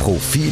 [0.00, 0.50] Profil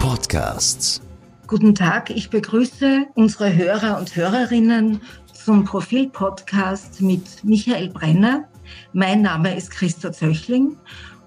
[0.00, 1.00] Podcasts.
[1.46, 5.00] Guten Tag, ich begrüße unsere Hörer und Hörerinnen
[5.32, 8.48] zum Profil-Podcast mit Michael Brenner.
[8.92, 10.76] Mein Name ist Christa Zöchling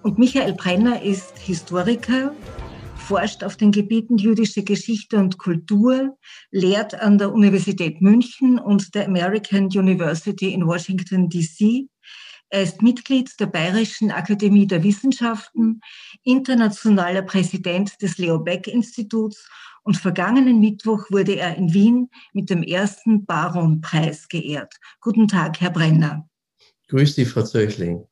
[0.03, 2.33] und Michael Brenner ist Historiker,
[2.97, 6.17] forscht auf den Gebieten jüdische Geschichte und Kultur,
[6.51, 11.87] lehrt an der Universität München und der American University in Washington, D.C.
[12.49, 15.81] Er ist Mitglied der Bayerischen Akademie der Wissenschaften,
[16.23, 19.49] internationaler Präsident des Leo Beck Instituts
[19.83, 24.75] und vergangenen Mittwoch wurde er in Wien mit dem ersten Baron-Preis geehrt.
[25.01, 26.27] Guten Tag, Herr Brenner.
[26.87, 28.05] Grüß Sie, Frau Zöchling.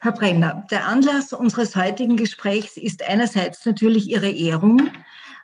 [0.00, 4.90] Herr Brenner, der Anlass unseres heutigen Gesprächs ist einerseits natürlich Ihre Ehrung,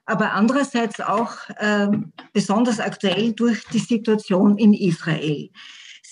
[0.07, 1.89] aber andererseits auch äh,
[2.33, 5.51] besonders aktuell durch die Situation in Israel.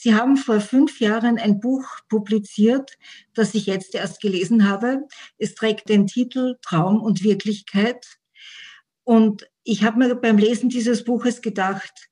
[0.01, 2.97] Sie haben vor fünf Jahren ein Buch publiziert,
[3.35, 5.01] das ich jetzt erst gelesen habe.
[5.39, 8.07] Es trägt den Titel Traum und Wirklichkeit.
[9.03, 12.11] Und ich habe mir beim Lesen dieses Buches gedacht,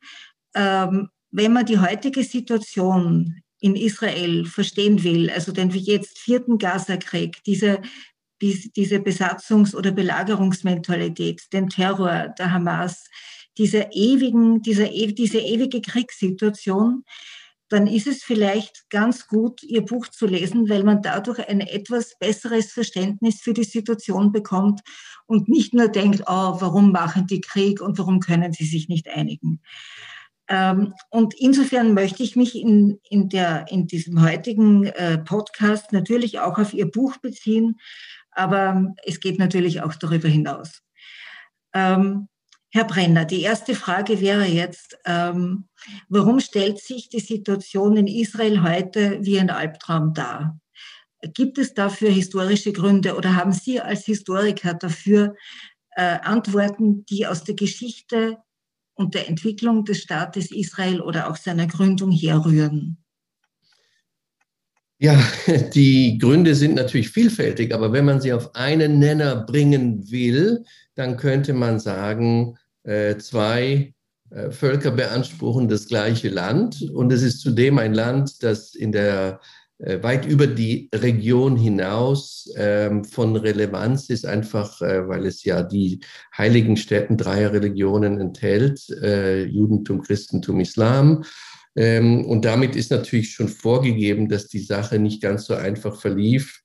[0.56, 7.44] ähm, wenn man die heutige Situation in Israel verstehen will, also den jetzt vierten Gaza-Krieg,
[7.44, 7.82] diese,
[8.42, 13.08] diese Besatzungs- oder Belagerungsmentalität, den Terror der Hamas,
[13.58, 17.04] diese ewigen, diese, diese ewige Kriegssituation,
[17.68, 22.16] dann ist es vielleicht ganz gut, Ihr Buch zu lesen, weil man dadurch ein etwas
[22.18, 24.80] besseres Verständnis für die Situation bekommt
[25.26, 29.08] und nicht nur denkt, oh, warum machen die Krieg und warum können sie sich nicht
[29.08, 29.60] einigen.
[30.48, 36.38] Ähm, und insofern möchte ich mich in, in, der, in diesem heutigen äh, Podcast natürlich
[36.38, 37.80] auch auf Ihr Buch beziehen,
[38.30, 40.82] aber es geht natürlich auch darüber hinaus.
[41.74, 42.28] Ähm,
[42.72, 45.68] Herr Brenner, die erste Frage wäre jetzt, ähm,
[46.08, 50.58] warum stellt sich die Situation in Israel heute wie ein Albtraum dar?
[51.32, 55.34] Gibt es dafür historische Gründe oder haben Sie als Historiker dafür
[55.92, 58.38] äh, Antworten, die aus der Geschichte
[58.94, 62.98] und der Entwicklung des Staates Israel oder auch seiner Gründung herrühren?
[64.98, 65.22] Ja,
[65.74, 70.64] die Gründe sind natürlich vielfältig, aber wenn man sie auf einen Nenner bringen will,
[70.94, 73.92] dann könnte man sagen, äh, zwei
[74.30, 79.40] äh, Völker beanspruchen das gleiche Land und es ist zudem ein Land, das in der
[79.78, 86.00] äh, weit über die Region hinaus ähm, von Relevanz ist, einfach weil es ja die
[86.36, 91.24] heiligen Städten dreier Religionen enthält, Judentum, Christentum, Islam.
[91.76, 96.62] Ähm, und damit ist natürlich schon vorgegeben, dass die Sache nicht ganz so einfach verlief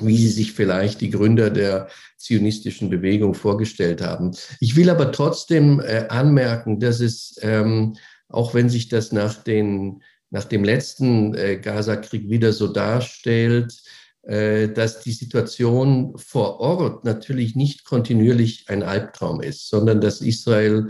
[0.00, 4.32] wie sie sich vielleicht die Gründer der zionistischen Bewegung vorgestellt haben.
[4.60, 7.96] Ich will aber trotzdem äh, anmerken, dass es, ähm,
[8.28, 13.80] auch wenn sich das nach, den, nach dem letzten äh, Gaza-Krieg wieder so darstellt,
[14.22, 20.88] äh, dass die Situation vor Ort natürlich nicht kontinuierlich ein Albtraum ist, sondern dass Israel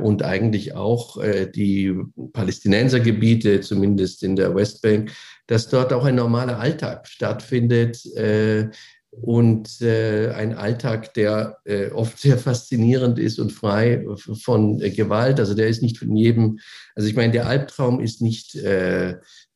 [0.00, 1.94] und eigentlich auch äh, die
[2.32, 5.12] Palästinensergebiete, zumindest in der Westbank,
[5.46, 8.70] dass dort auch ein normaler Alltag stattfindet äh,
[9.10, 11.58] und ein Alltag, der
[11.92, 15.38] oft sehr faszinierend ist und frei von Gewalt.
[15.38, 16.58] Also der ist nicht von jedem,
[16.94, 18.54] also ich meine, der Albtraum ist nicht,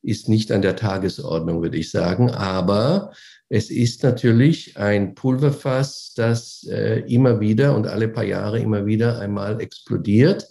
[0.01, 3.11] ist nicht an der Tagesordnung, würde ich sagen, aber
[3.49, 9.19] es ist natürlich ein Pulverfass, das äh, immer wieder und alle paar Jahre immer wieder
[9.19, 10.47] einmal explodiert.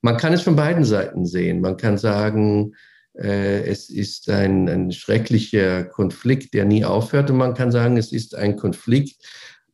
[0.00, 1.60] Man kann es von beiden Seiten sehen.
[1.60, 2.74] Man kann sagen,
[3.18, 7.30] äh, es ist ein, ein schrecklicher Konflikt, der nie aufhört.
[7.30, 9.22] Und man kann sagen, es ist ein Konflikt,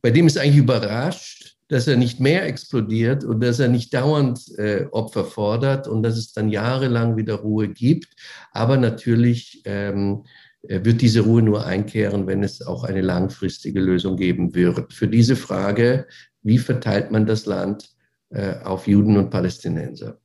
[0.01, 4.39] bei dem es eigentlich überrascht, dass er nicht mehr explodiert und dass er nicht dauernd
[4.57, 8.09] äh, Opfer fordert und dass es dann jahrelang wieder Ruhe gibt.
[8.51, 10.25] Aber natürlich ähm,
[10.67, 14.93] wird diese Ruhe nur einkehren, wenn es auch eine langfristige Lösung geben wird.
[14.93, 16.07] Für diese Frage,
[16.43, 17.89] wie verteilt man das Land
[18.29, 20.19] äh, auf Juden und Palästinenser?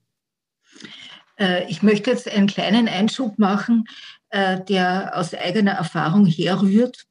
[1.38, 3.86] Äh, ich möchte jetzt einen kleinen Einschub machen,
[4.30, 7.06] äh, der aus eigener Erfahrung herrührt.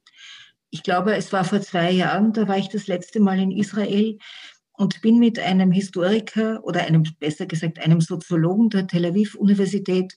[0.70, 4.18] Ich glaube, es war vor zwei Jahren, da war ich das letzte Mal in Israel
[4.74, 10.16] und bin mit einem Historiker oder einem, besser gesagt, einem Soziologen der Tel Aviv Universität,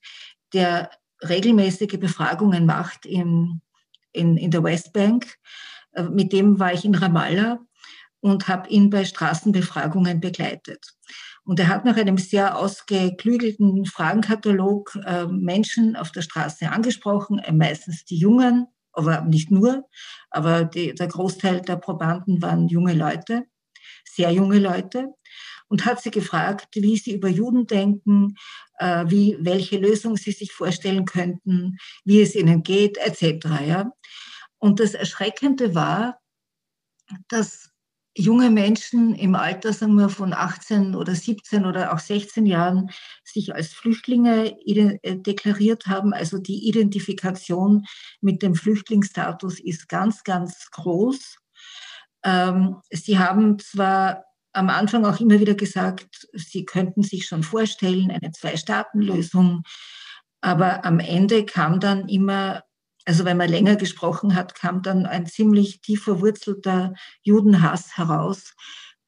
[0.52, 0.90] der
[1.26, 3.60] regelmäßige Befragungen macht im,
[4.12, 5.38] in, in der Westbank.
[5.93, 7.58] Äh, mit dem war ich in Ramallah
[8.20, 10.94] und habe ihn bei Straßenbefragungen begleitet.
[11.44, 17.52] Und er hat nach einem sehr ausgeklügelten Fragenkatalog äh, Menschen auf der Straße angesprochen, äh,
[17.52, 19.89] meistens die Jungen, aber nicht nur,
[20.31, 23.44] aber die, der Großteil der Probanden waren junge Leute,
[24.05, 25.09] sehr junge Leute
[25.69, 28.37] und hat sie gefragt, wie sie über Juden denken,
[28.79, 33.47] äh, wie, welche Lösung sie sich vorstellen könnten, wie es ihnen geht, etc.
[33.67, 33.93] Ja?
[34.59, 36.19] Und das Erschreckende war,
[37.29, 37.71] dass
[38.17, 42.91] junge Menschen im Alter, sagen wir, von 18 oder 17 oder auch 16 Jahren
[43.25, 46.12] sich als Flüchtlinge äh, deklariert haben.
[46.12, 47.85] Also die Identifikation
[48.20, 51.37] mit dem Flüchtlingsstatus ist ganz, ganz groß.
[52.25, 58.11] Ähm, sie haben zwar am Anfang auch immer wieder gesagt, sie könnten sich schon vorstellen,
[58.11, 59.62] eine Zwei-Staaten-Lösung.
[60.43, 62.62] Aber am Ende kam dann immer
[63.04, 68.54] also wenn man länger gesprochen hat, kam dann ein ziemlich tief verwurzelter Judenhass heraus,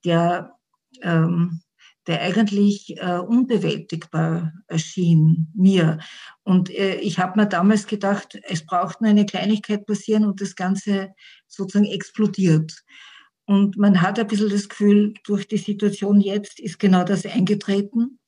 [0.05, 0.57] der,
[1.03, 1.61] ähm,
[2.07, 5.99] der eigentlich äh, unbewältigbar erschien mir.
[6.43, 10.55] Und äh, ich habe mir damals gedacht, es braucht nur eine Kleinigkeit passieren und das
[10.57, 11.15] Ganze
[11.47, 12.85] sozusagen explodiert.
[13.47, 18.19] Und man hat ein bisschen das Gefühl, durch die Situation jetzt ist genau das eingetreten.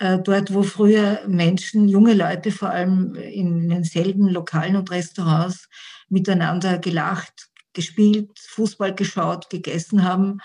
[0.00, 5.68] Äh, dort, wo früher Menschen, junge Leute vor allem in denselben Lokalen und Restaurants
[6.08, 10.38] miteinander gelacht, gespielt, Fußball geschaut, gegessen haben,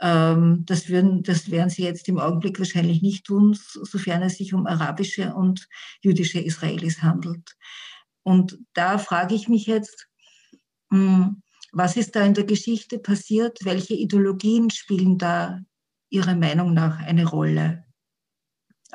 [0.00, 4.54] ähm, das, würden, das werden sie jetzt im Augenblick wahrscheinlich nicht tun, sofern es sich
[4.54, 5.68] um arabische und
[6.00, 7.54] jüdische Israelis handelt.
[8.22, 10.08] Und da frage ich mich jetzt,
[10.90, 13.58] hm, was ist da in der Geschichte passiert?
[13.62, 15.60] Welche Ideologien spielen da
[16.08, 17.85] Ihrer Meinung nach eine Rolle?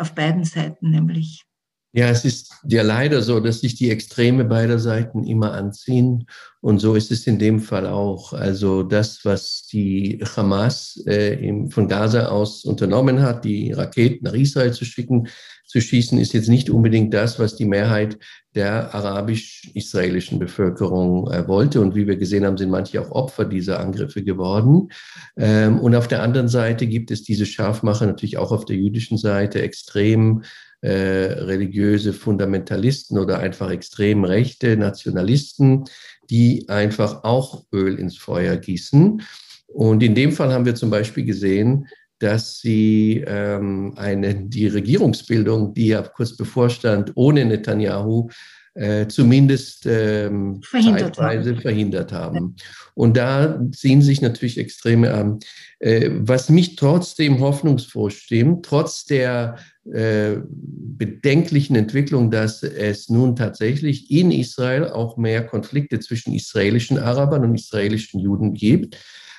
[0.02, 1.46] Auf beiden Seiten nämlich.
[1.94, 6.26] Ja, es ist ja leider so, dass sich die Extreme beider Seiten immer anziehen.
[6.62, 8.32] Und so ist es in dem Fall auch.
[8.32, 14.34] Also das, was die Hamas äh, im, von Gaza aus unternommen hat, die Raketen nach
[14.34, 15.28] Israel zu schicken,
[15.72, 18.18] zu schießen, ist jetzt nicht unbedingt das, was die Mehrheit
[18.56, 21.80] der arabisch-israelischen Bevölkerung äh, wollte.
[21.80, 24.90] Und wie wir gesehen haben, sind manche auch Opfer dieser Angriffe geworden.
[25.38, 29.18] Ähm, und auf der anderen Seite gibt es diese Scharfmacher natürlich auch auf der jüdischen
[29.18, 30.44] Seite extrem
[30.82, 35.86] äh, religiöse Fundamentalisten oder einfach extrem rechte Nationalisten,
[36.30, 39.22] die einfach auch Öl ins Feuer gießen.
[39.68, 41.88] Und in dem Fall haben wir zum Beispiel gesehen,
[42.22, 48.30] dass sie ähm, eine, die Regierungsbildung, die ja kurz bevorstand, ohne Netanyahu,
[48.74, 51.62] äh, zumindest ähm, verhindert zeitweise haben.
[51.62, 52.56] verhindert haben.
[52.94, 55.40] Und da ziehen sich natürlich Extreme an.
[55.80, 59.58] Äh, was mich trotzdem hoffnungsfroh stimmt, trotz der
[59.92, 67.44] äh, bedenklichen Entwicklung, dass es nun tatsächlich in Israel auch mehr Konflikte zwischen israelischen Arabern
[67.44, 68.98] und israelischen Juden gibt,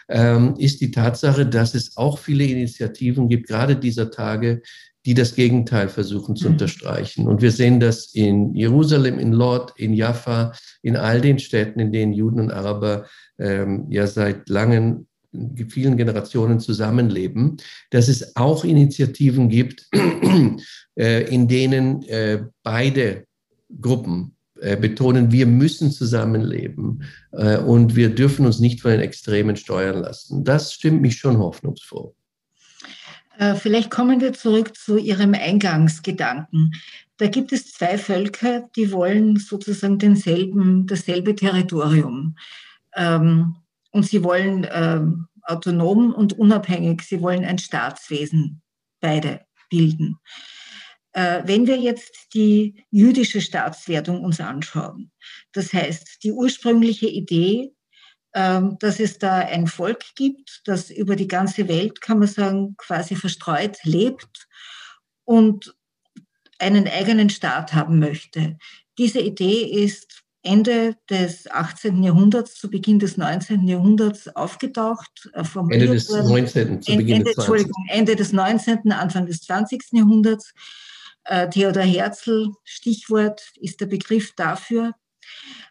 [0.09, 4.63] ähm, ist die Tatsache, dass es auch viele Initiativen gibt, gerade dieser Tage,
[5.05, 6.53] die das Gegenteil versuchen zu mhm.
[6.53, 7.27] unterstreichen.
[7.27, 10.53] Und wir sehen das in Jerusalem, in Lod, in Jaffa,
[10.83, 13.07] in all den Städten, in denen Juden und Araber
[13.39, 15.09] ähm, ja seit langen,
[15.69, 17.57] vielen Generationen zusammenleben,
[17.91, 19.89] dass es auch Initiativen gibt,
[20.99, 23.25] äh, in denen äh, beide
[23.81, 24.37] Gruppen
[24.77, 30.45] betonen, wir müssen zusammenleben äh, und wir dürfen uns nicht von den Extremen steuern lassen.
[30.45, 32.13] Das stimmt mich schon hoffnungsvoll.
[33.39, 36.73] Äh, vielleicht kommen wir zurück zu Ihrem Eingangsgedanken.
[37.17, 42.37] Da gibt es zwei Völker, die wollen sozusagen denselben, dasselbe Territorium.
[42.95, 43.57] Ähm,
[43.91, 48.63] und sie wollen ähm, autonom und unabhängig, sie wollen ein Staatswesen,
[49.01, 50.19] beide bilden.
[51.13, 55.11] Äh, wenn wir jetzt die jüdische Staatswertung uns anschauen,
[55.53, 57.73] das heißt, die ursprüngliche Idee
[58.35, 62.75] ähm, dass es da ein Volk gibt, das über die ganze Welt, kann man sagen,
[62.79, 64.49] quasi verstreut lebt
[65.25, 65.75] und
[66.59, 68.57] einen eigenen Staat haben möchte.
[68.97, 72.03] Diese Idee ist Ende des 18.
[72.03, 73.69] Jahrhunderts, zu Beginn des 19.
[73.69, 75.31] Jahrhunderts aufgetaucht.
[75.35, 76.83] Äh, Ende des 19.
[76.83, 77.37] zu Beginn Ende, des 20.
[77.37, 79.83] Entschuldigung, Ende des 19., Anfang des 20.
[79.93, 80.55] Jahrhunderts.
[81.25, 84.95] Äh, Theodor Herzl, Stichwort, ist der Begriff dafür.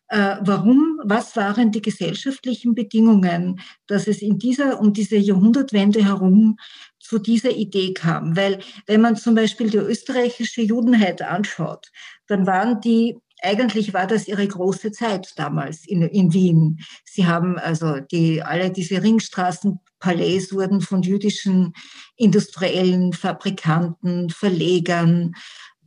[0.08, 6.58] Äh, warum, was waren die gesellschaftlichen Bedingungen, dass es in dieser, um diese Jahrhundertwende herum
[7.00, 8.36] zu dieser Idee kam?
[8.36, 11.92] Weil wenn man zum Beispiel die österreichische Judenheit anschaut,
[12.28, 16.80] dann waren die eigentlich war das ihre große Zeit damals in, in Wien.
[17.06, 21.74] Sie haben also die, alle diese Ringstraßenpalais wurden von jüdischen
[22.16, 25.34] industriellen Fabrikanten, Verlegern,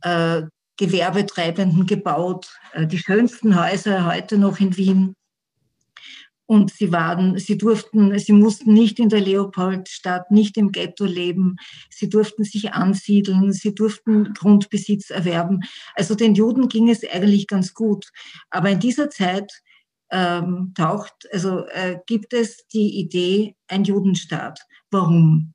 [0.01, 0.43] äh,
[0.77, 5.15] Gewerbetreibenden gebaut, äh, die schönsten Häuser heute noch in Wien.
[6.47, 11.55] Und sie waren, sie durften, sie mussten nicht in der Leopoldstadt, nicht im Ghetto leben.
[11.89, 15.61] Sie durften sich ansiedeln, sie durften Grundbesitz erwerben.
[15.95, 18.09] Also den Juden ging es eigentlich ganz gut.
[18.51, 19.51] Aber in dieser Zeit
[20.11, 24.59] ähm, taucht, also äh, gibt es die Idee, ein Judenstaat.
[24.91, 25.53] Warum?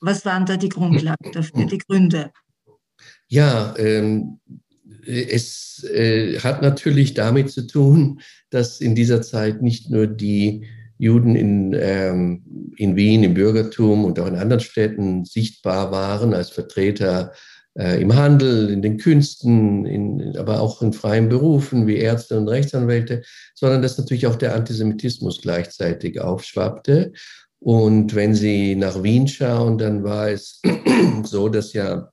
[0.00, 2.32] Was waren da die Grundlagen dafür, die Gründe?
[3.28, 4.40] Ja, ähm,
[5.06, 10.66] es äh, hat natürlich damit zu tun, dass in dieser Zeit nicht nur die
[10.98, 16.50] Juden in, ähm, in Wien, im Bürgertum und auch in anderen Städten sichtbar waren als
[16.50, 17.32] Vertreter
[17.78, 22.48] äh, im Handel, in den Künsten, in, aber auch in freien Berufen wie Ärzte und
[22.48, 23.22] Rechtsanwälte,
[23.54, 27.12] sondern dass natürlich auch der Antisemitismus gleichzeitig aufschwappte.
[27.58, 30.62] Und wenn Sie nach Wien schauen, dann war es
[31.24, 32.10] so, dass ja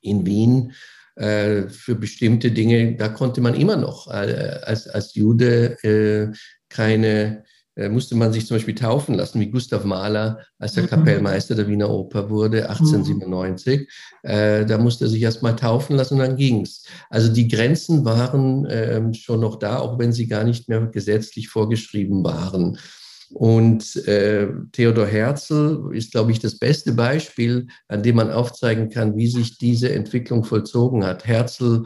[0.00, 0.72] in Wien
[1.16, 6.32] äh, für bestimmte Dinge, da konnte man immer noch äh, als, als Jude äh,
[6.68, 7.44] keine
[7.76, 10.88] äh, musste man sich zum Beispiel taufen lassen, wie Gustav Mahler, als er mhm.
[10.88, 13.80] Kapellmeister der Wiener Oper wurde, 1897.
[13.80, 14.30] Mhm.
[14.30, 16.84] Äh, da musste er sich erst mal taufen lassen und dann ging's.
[17.10, 21.48] Also die Grenzen waren äh, schon noch da, auch wenn sie gar nicht mehr gesetzlich
[21.48, 22.78] vorgeschrieben waren.
[23.30, 29.16] Und äh, Theodor Herzl ist, glaube ich, das beste Beispiel, an dem man aufzeigen kann,
[29.16, 31.26] wie sich diese Entwicklung vollzogen hat.
[31.26, 31.84] Herzl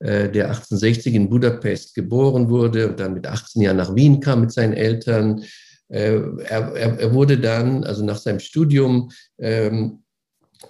[0.00, 4.40] äh, der 1860 in Budapest geboren wurde und dann mit 18 Jahren nach Wien kam
[4.40, 5.44] mit seinen Eltern.
[5.88, 10.02] Äh, er, er wurde dann, also nach seinem Studium, ähm,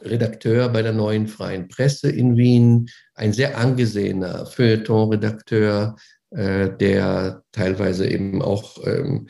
[0.02, 5.96] Redakteur bei der neuen Freien Presse in Wien, ein sehr angesehener Feuilleton-Redakteur,
[6.30, 9.28] äh, der teilweise eben auch ähm,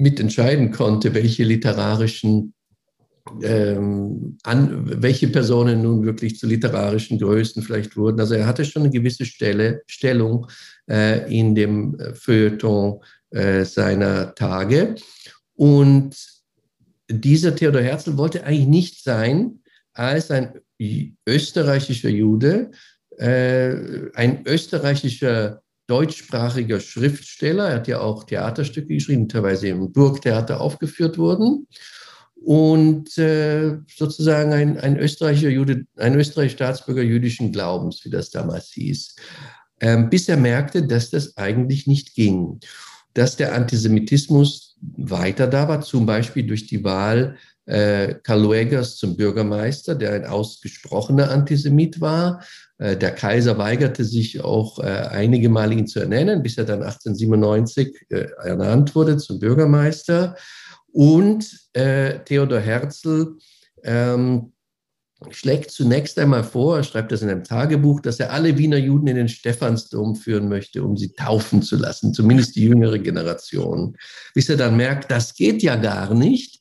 [0.00, 2.54] mitentscheiden konnte, welche literarischen
[3.42, 8.18] ähm, an, welche Personen nun wirklich zu literarischen Größen vielleicht wurden.
[8.18, 10.46] Also er hatte schon eine gewisse Stelle, Stellung
[10.90, 14.96] äh, in dem äh, Feuilleton äh, seiner Tage.
[15.54, 16.16] Und
[17.08, 19.60] dieser Theodor Herzl wollte eigentlich nicht sein
[19.92, 20.54] als ein
[21.28, 22.70] österreichischer Jude,
[23.18, 23.74] äh,
[24.14, 27.68] ein österreichischer deutschsprachiger Schriftsteller.
[27.68, 31.66] Er hat ja auch Theaterstücke geschrieben, teilweise im Burgtheater aufgeführt wurden
[32.36, 38.68] und äh, sozusagen ein, ein österreichischer Jude, ein österreichischer Staatsbürger jüdischen Glaubens, wie das damals
[38.68, 39.16] hieß,
[39.80, 42.60] ähm, bis er merkte, dass das eigentlich nicht ging,
[43.14, 47.36] dass der Antisemitismus weiter da war, zum Beispiel durch die Wahl
[47.70, 52.42] äh, Luegers zum Bürgermeister, der ein ausgesprochener Antisemit war.
[52.78, 56.82] Äh, der Kaiser weigerte sich auch äh, einige Mal ihn zu ernennen, bis er dann
[56.82, 60.36] 1897 äh, ernannt wurde zum Bürgermeister.
[60.92, 63.36] Und äh, Theodor Herzl
[63.84, 64.52] ähm,
[65.30, 69.06] schlägt zunächst einmal vor, er schreibt das in einem Tagebuch, dass er alle Wiener Juden
[69.06, 73.96] in den Stephansdom führen möchte, um sie taufen zu lassen, zumindest die jüngere Generation.
[74.34, 76.60] Bis er dann merkt, das geht ja gar nicht.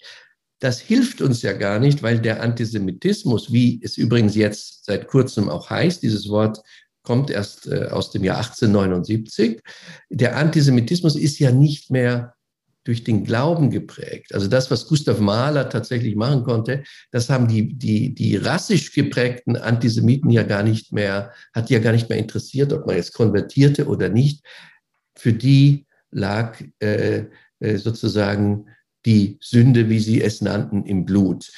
[0.59, 5.49] Das hilft uns ja gar nicht, weil der Antisemitismus, wie es übrigens jetzt seit kurzem
[5.49, 6.61] auch heißt, dieses Wort
[7.01, 9.61] kommt erst äh, aus dem Jahr 1879,
[10.09, 12.35] der Antisemitismus ist ja nicht mehr
[12.83, 14.33] durch den Glauben geprägt.
[14.33, 19.55] Also das, was Gustav Mahler tatsächlich machen konnte, das haben die, die, die rassisch geprägten
[19.55, 23.87] Antisemiten ja gar nicht mehr, hat ja gar nicht mehr interessiert, ob man jetzt konvertierte
[23.87, 24.45] oder nicht.
[25.15, 27.25] Für die lag äh,
[27.59, 28.65] äh sozusagen
[29.05, 31.51] die Sünde, wie sie es nannten, im Blut.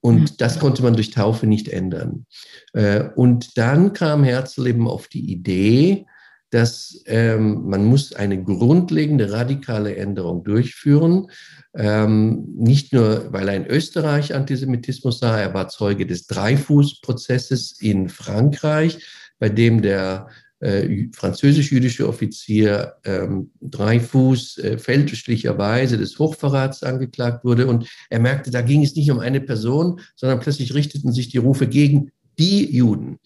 [0.00, 0.36] Und mhm.
[0.38, 2.26] das konnte man durch Taufe nicht ändern.
[2.72, 6.06] Äh, und dann kam Herzl eben auf die Idee,
[6.50, 11.30] dass ähm, man muss eine grundlegende radikale Änderung durchführen.
[11.74, 18.08] Ähm, nicht nur, weil er in Österreich Antisemitismus sah, er war Zeuge des Dreifußprozesses in
[18.08, 19.04] Frankreich,
[19.38, 20.28] bei dem der
[20.60, 27.66] äh, französisch-jüdische Offizier ähm, Dreifuß äh, fälschlicherweise des Hochverrats angeklagt wurde.
[27.66, 31.38] Und er merkte, da ging es nicht um eine Person, sondern plötzlich richteten sich die
[31.38, 33.18] Rufe gegen die Juden.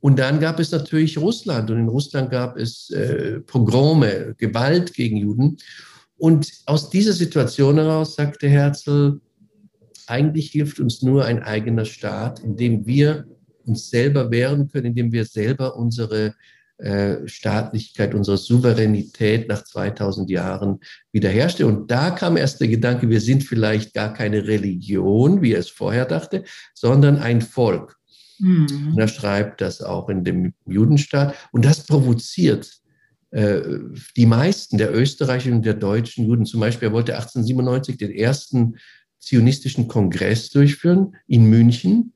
[0.00, 5.16] Und dann gab es natürlich Russland und in Russland gab es äh, Pogrome, Gewalt gegen
[5.16, 5.56] Juden.
[6.16, 9.20] Und aus dieser Situation heraus sagte Herzl,
[10.06, 13.26] eigentlich hilft uns nur ein eigener Staat, in dem wir
[13.66, 16.34] uns selber wehren können, in dem wir selber unsere
[17.26, 20.78] Staatlichkeit, unsere Souveränität nach 2000 Jahren
[21.12, 21.76] wiederherstellen.
[21.76, 25.70] Und da kam erst der Gedanke, wir sind vielleicht gar keine Religion, wie er es
[25.70, 26.44] vorher dachte,
[26.74, 27.96] sondern ein Volk.
[28.38, 28.92] Mhm.
[28.92, 31.34] Und er schreibt das auch in dem Judenstaat.
[31.50, 32.70] Und das provoziert
[33.30, 33.60] äh,
[34.16, 36.46] die meisten der österreichischen und der deutschen Juden.
[36.46, 38.76] Zum Beispiel, er wollte 1897 den ersten
[39.18, 42.14] zionistischen Kongress durchführen in München.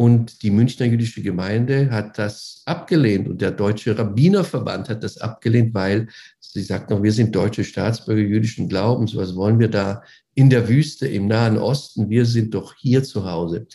[0.00, 5.74] Und die Münchner jüdische Gemeinde hat das abgelehnt und der Deutsche Rabbinerverband hat das abgelehnt,
[5.74, 10.02] weil sie sagt noch, wir sind deutsche Staatsbürger jüdischen Glaubens, was wollen wir da
[10.32, 12.08] in der Wüste im Nahen Osten?
[12.08, 13.66] Wir sind doch hier zu Hause.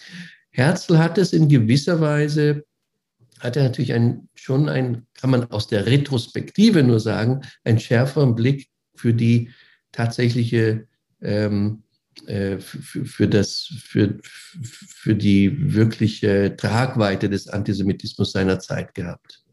[0.50, 2.66] Herzl hat es in gewisser Weise,
[3.40, 8.34] hat er natürlich ein, schon ein, kann man aus der Retrospektive nur sagen, einen schärferen
[8.34, 9.52] Blick für die
[9.92, 10.88] tatsächliche,
[11.22, 11.85] ähm, äh,
[12.26, 19.46] für, für, das, für, für die wirkliche Tragweite des Antisemitismus seiner Zeit gehabt.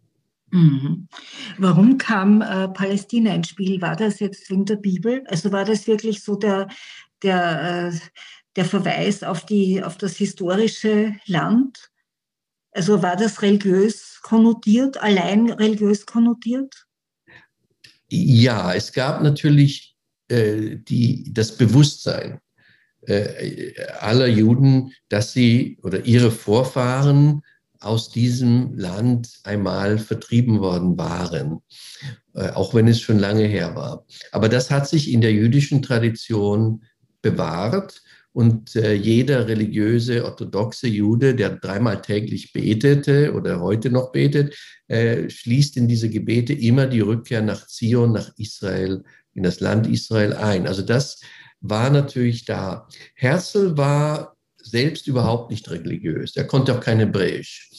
[0.53, 1.09] Mhm.
[1.57, 3.81] Warum kam äh, Palästina ins Spiel?
[3.81, 5.25] War das jetzt in der Bibel?
[5.29, 6.69] Also war das wirklich so der,
[7.23, 7.99] der, äh,
[8.57, 11.91] der Verweis auf, die, auf das historische Land?
[12.71, 16.87] Also war das religiös konnotiert, allein religiös konnotiert?
[18.09, 19.97] Ja, es gab natürlich
[20.29, 22.42] äh, die, das Bewusstsein
[23.07, 27.43] äh, aller Juden, dass sie oder ihre Vorfahren
[27.81, 31.61] aus diesem Land einmal vertrieben worden waren,
[32.35, 34.07] äh, auch wenn es schon lange her war.
[34.31, 36.85] Aber das hat sich in der jüdischen Tradition
[37.23, 44.57] bewahrt und äh, jeder religiöse orthodoxe Jude, der dreimal täglich betete oder heute noch betet,
[44.89, 49.03] äh, schließt in diese Gebete immer die Rückkehr nach Zion, nach Israel,
[49.35, 50.67] in das Land Israel ein.
[50.67, 51.21] Also das
[51.63, 52.89] war natürlich da.
[53.15, 56.37] Herzl war selbst überhaupt nicht religiös.
[56.37, 57.71] Er konnte auch kein Hebräisch.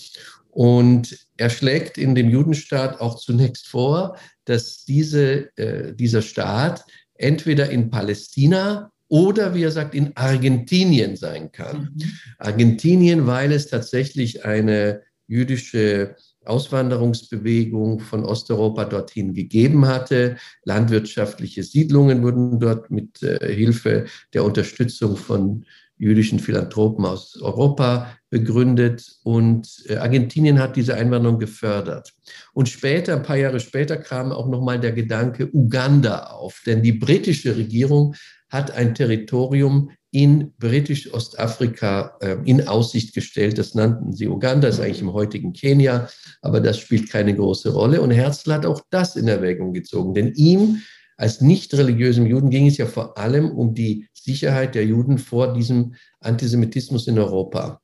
[0.50, 6.86] Und er schlägt in dem Judenstaat auch zunächst vor, dass diese, äh, dieser Staat
[7.16, 11.94] entweder in Palästina oder, wie er sagt, in Argentinien sein kann.
[11.96, 12.12] Mhm.
[12.38, 20.38] Argentinien, weil es tatsächlich eine jüdische Auswanderungsbewegung von Osteuropa dorthin gegeben hatte.
[20.64, 25.66] Landwirtschaftliche Siedlungen wurden dort mit äh, Hilfe der Unterstützung von
[25.98, 32.14] jüdischen Philanthropen aus Europa begründet und äh, Argentinien hat diese Einwanderung gefördert.
[32.54, 36.94] Und später, ein paar Jahre später, kam auch nochmal der Gedanke Uganda auf, denn die
[36.94, 38.16] britische Regierung
[38.50, 43.58] hat ein Territorium in britisch-Ostafrika äh, in Aussicht gestellt.
[43.58, 46.08] Das nannten sie Uganda, ist eigentlich im heutigen Kenia,
[46.44, 48.00] aber das spielt keine große Rolle.
[48.00, 50.84] Und Herzl hat auch das in Erwägung gezogen, denn ihm
[51.18, 55.54] als nicht religiösem Juden ging es ja vor allem um die Sicherheit der Juden vor
[55.54, 57.82] diesem Antisemitismus in Europa.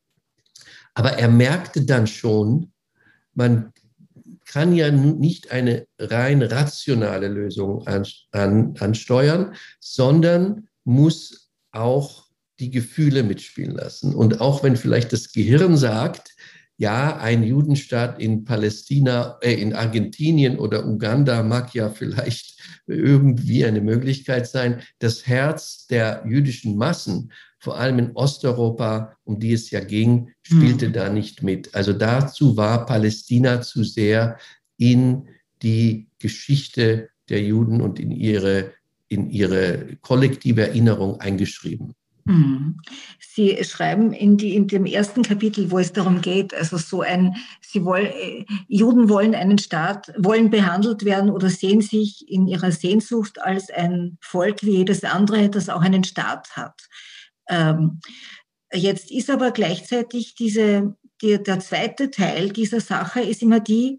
[0.94, 2.72] Aber er merkte dann schon,
[3.34, 3.74] man
[4.46, 11.39] kann ja nicht eine rein rationale Lösung an, an, ansteuern, sondern muss
[11.72, 12.26] auch
[12.60, 14.14] die Gefühle mitspielen lassen.
[14.14, 16.36] Und auch wenn vielleicht das Gehirn sagt,
[16.78, 23.82] ja, ein Judenstaat in Palästina, äh, in Argentinien oder Uganda mag ja vielleicht irgendwie eine
[23.82, 24.82] Möglichkeit sein.
[25.00, 30.88] Das Herz der jüdischen Massen, vor allem in Osteuropa, um die es ja ging, spielte
[30.88, 30.94] mhm.
[30.94, 31.76] da nicht mit.
[31.76, 34.38] Also dazu war Palästina zu sehr
[34.78, 35.28] in
[35.62, 38.72] die Geschichte der Juden und in ihre,
[39.10, 41.94] in ihre kollektive Erinnerung eingeschrieben.
[42.30, 42.78] Mhm.
[43.20, 47.36] Sie schreiben in, die, in dem ersten Kapitel, wo es darum geht, also so ein,
[47.62, 52.72] Sie wollen, äh, Juden wollen einen Staat, wollen behandelt werden oder sehen sich in ihrer
[52.72, 56.80] Sehnsucht als ein Volk wie jedes andere, das auch einen Staat hat.
[57.50, 58.00] Ähm,
[58.72, 63.98] jetzt ist aber gleichzeitig diese, die, der zweite Teil dieser Sache ist immer die,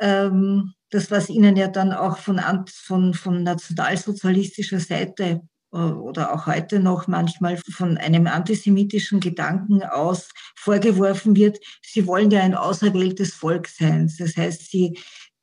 [0.00, 5.40] ähm, das, was Ihnen ja dann auch von, von, von nationalsozialistischer Seite
[5.72, 12.30] äh, oder auch heute noch manchmal von einem antisemitischen Gedanken aus vorgeworfen wird, sie wollen
[12.30, 14.12] ja ein auserwähltes Volk sein.
[14.18, 14.98] Das heißt, sie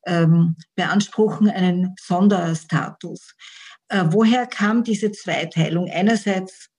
[0.05, 3.35] ähm, beanspruchen einen Sonderstatus.
[3.89, 5.89] Äh, woher kam diese Zweiteilung?
[5.89, 6.69] Einerseits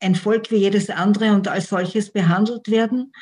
[0.00, 3.12] ein Volk wie jedes andere und als solches behandelt werden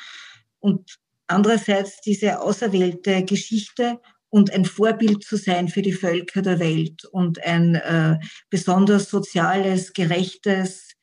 [0.59, 4.01] und andererseits diese auserwählte Geschichte
[4.35, 8.19] und ein Vorbild zu sein für die Völker der Welt und ein äh,
[8.51, 10.95] besonders soziales, gerechtes,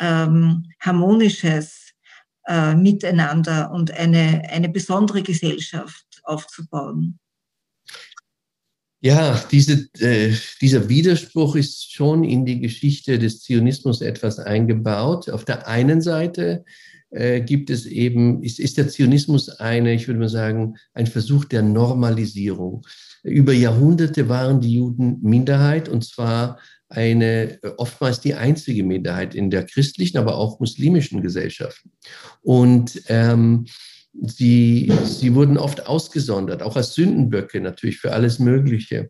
[0.00, 1.92] ähm, harmonisches
[2.48, 7.18] äh, Miteinander und eine, eine besondere Gesellschaft aufzubauen.
[9.02, 15.28] Ja, diese, äh, dieser Widerspruch ist schon in die Geschichte des Zionismus etwas eingebaut.
[15.28, 16.64] Auf der einen Seite
[17.12, 21.44] äh, gibt es eben, ist, ist der Zionismus eine, ich würde mal sagen, ein Versuch
[21.44, 22.86] der Normalisierung.
[23.22, 29.64] Über Jahrhunderte waren die Juden Minderheit und zwar eine oftmals die einzige Minderheit in der
[29.64, 31.92] christlichen, aber auch muslimischen Gesellschaften.
[32.42, 33.66] Und ähm,
[34.20, 39.08] sie, sie wurden oft ausgesondert, auch als Sündenböcke natürlich für alles Mögliche.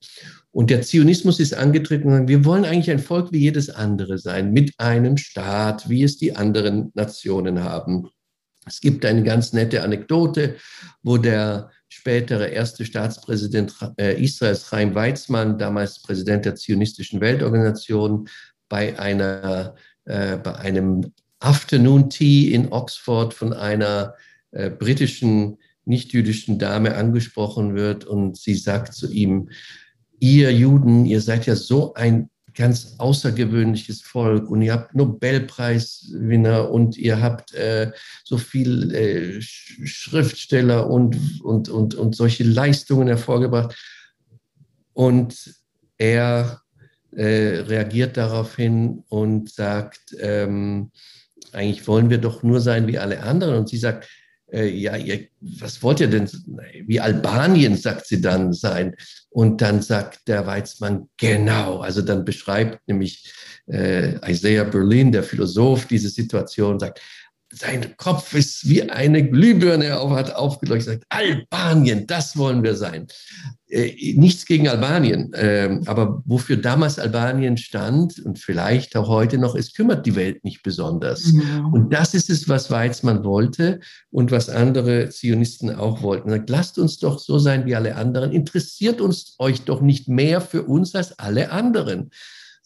[0.51, 4.19] Und der Zionismus ist angetreten und sagt, wir wollen eigentlich ein Volk wie jedes andere
[4.19, 8.09] sein, mit einem Staat, wie es die anderen Nationen haben.
[8.67, 10.57] Es gibt eine ganz nette Anekdote,
[11.03, 18.29] wo der spätere erste Staatspräsident äh, Israels, Chaim Weizmann, damals Präsident der Zionistischen Weltorganisation,
[18.69, 24.15] bei, einer, äh, bei einem Afternoon Tea in Oxford von einer
[24.53, 29.51] äh, britischen nichtjüdischen Dame angesprochen wird und sie sagt zu ihm,
[30.21, 36.97] ihr Juden, ihr seid ja so ein ganz außergewöhnliches Volk und ihr habt Nobelpreiswinner und
[36.97, 37.93] ihr habt äh,
[38.25, 43.75] so viel äh, Schriftsteller und, und, und, und solche Leistungen hervorgebracht.
[44.93, 45.55] Und
[45.97, 46.61] er
[47.13, 50.91] äh, reagiert daraufhin und sagt, ähm,
[51.53, 53.57] eigentlich wollen wir doch nur sein wie alle anderen.
[53.57, 54.09] Und sie sagt,
[54.53, 56.29] äh, ja, ihr, was wollt ihr denn,
[56.87, 58.95] wie Albanien, sagt sie dann, sein?
[59.31, 63.33] Und dann sagt der Weizmann, genau, also dann beschreibt nämlich
[63.67, 67.01] äh, Isaiah Berlin, der Philosoph, diese Situation, sagt,
[67.53, 73.07] sein Kopf ist wie eine Glühbirne, er hat aufgeleuchtet, sagt, Albanien, das wollen wir sein.
[73.69, 79.55] Äh, nichts gegen Albanien, äh, aber wofür damals Albanien stand und vielleicht auch heute noch,
[79.55, 81.31] es kümmert die Welt nicht besonders.
[81.33, 81.67] Ja.
[81.73, 86.31] Und das ist es, was Weizmann wollte und was andere Zionisten auch wollten.
[86.31, 90.41] Sagt, lasst uns doch so sein wie alle anderen, interessiert uns euch doch nicht mehr
[90.41, 92.11] für uns als alle anderen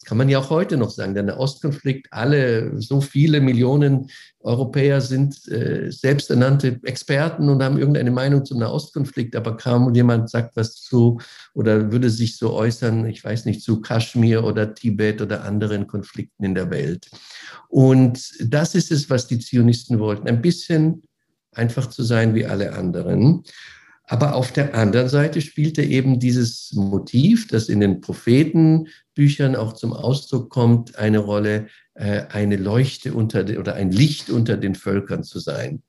[0.07, 1.15] kann man ja auch heute noch sagen.
[1.15, 8.45] Der Nahostkonflikt, alle, so viele Millionen Europäer sind äh, selbsternannte Experten und haben irgendeine Meinung
[8.45, 11.19] zum Nahostkonflikt, aber kaum jemand sagt was zu
[11.53, 16.45] oder würde sich so äußern, ich weiß nicht, zu Kaschmir oder Tibet oder anderen Konflikten
[16.45, 17.09] in der Welt.
[17.67, 20.29] Und das ist es, was die Zionisten wollten.
[20.29, 21.03] Ein bisschen
[21.51, 23.43] einfach zu sein wie alle anderen.
[24.07, 29.91] Aber auf der anderen Seite spielte eben dieses Motiv, das in den Prophetenbüchern auch zum
[29.91, 35.39] Ausdruck kommt, eine Rolle, äh, eine Leuchte unter oder ein Licht unter den Völkern zu
[35.39, 35.83] sein.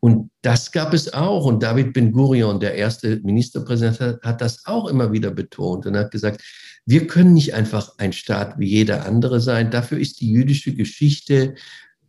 [0.00, 1.46] Und das gab es auch.
[1.46, 6.10] Und David Ben Gurion, der erste Ministerpräsident, hat das auch immer wieder betont und hat
[6.10, 6.42] gesagt,
[6.84, 9.70] wir können nicht einfach ein Staat wie jeder andere sein.
[9.70, 11.54] Dafür ist die jüdische Geschichte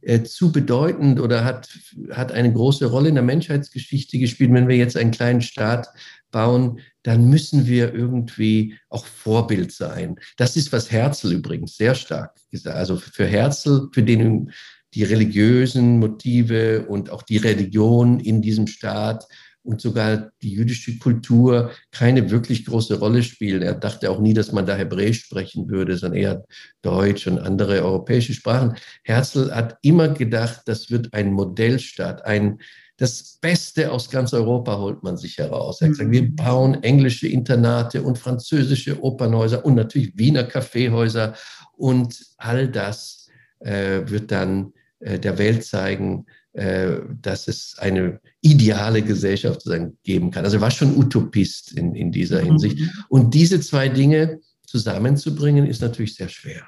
[0.01, 1.69] äh, zu bedeutend oder hat,
[2.11, 4.53] hat eine große Rolle in der Menschheitsgeschichte gespielt.
[4.53, 5.87] Wenn wir jetzt einen kleinen Staat
[6.31, 10.17] bauen, dann müssen wir irgendwie auch Vorbild sein.
[10.37, 14.51] Das ist, was Herzl übrigens sehr stark gesagt Also für Herzl, für den
[14.93, 19.25] die religiösen Motive und auch die Religion in diesem Staat
[19.63, 23.61] und sogar die jüdische Kultur keine wirklich große Rolle spielen.
[23.61, 26.45] Er dachte auch nie, dass man da Hebräisch sprechen würde, sondern eher
[26.81, 28.75] Deutsch und andere europäische Sprachen.
[29.03, 32.59] Herzl hat immer gedacht, das wird ein Modellstaat, ein
[33.01, 35.81] das Beste aus ganz Europa holt man sich heraus.
[35.81, 36.35] Er hat gesagt, wir mhm.
[36.35, 41.33] bauen englische Internate und französische Opernhäuser und natürlich Wiener Kaffeehäuser
[41.75, 43.27] und all das
[43.59, 49.63] äh, wird dann äh, der Welt zeigen, dass es eine ideale Gesellschaft
[50.03, 50.43] geben kann.
[50.43, 52.47] Also war schon Utopist in, in dieser mhm.
[52.47, 52.79] Hinsicht.
[53.07, 56.67] Und diese zwei Dinge zusammenzubringen, ist natürlich sehr schwer.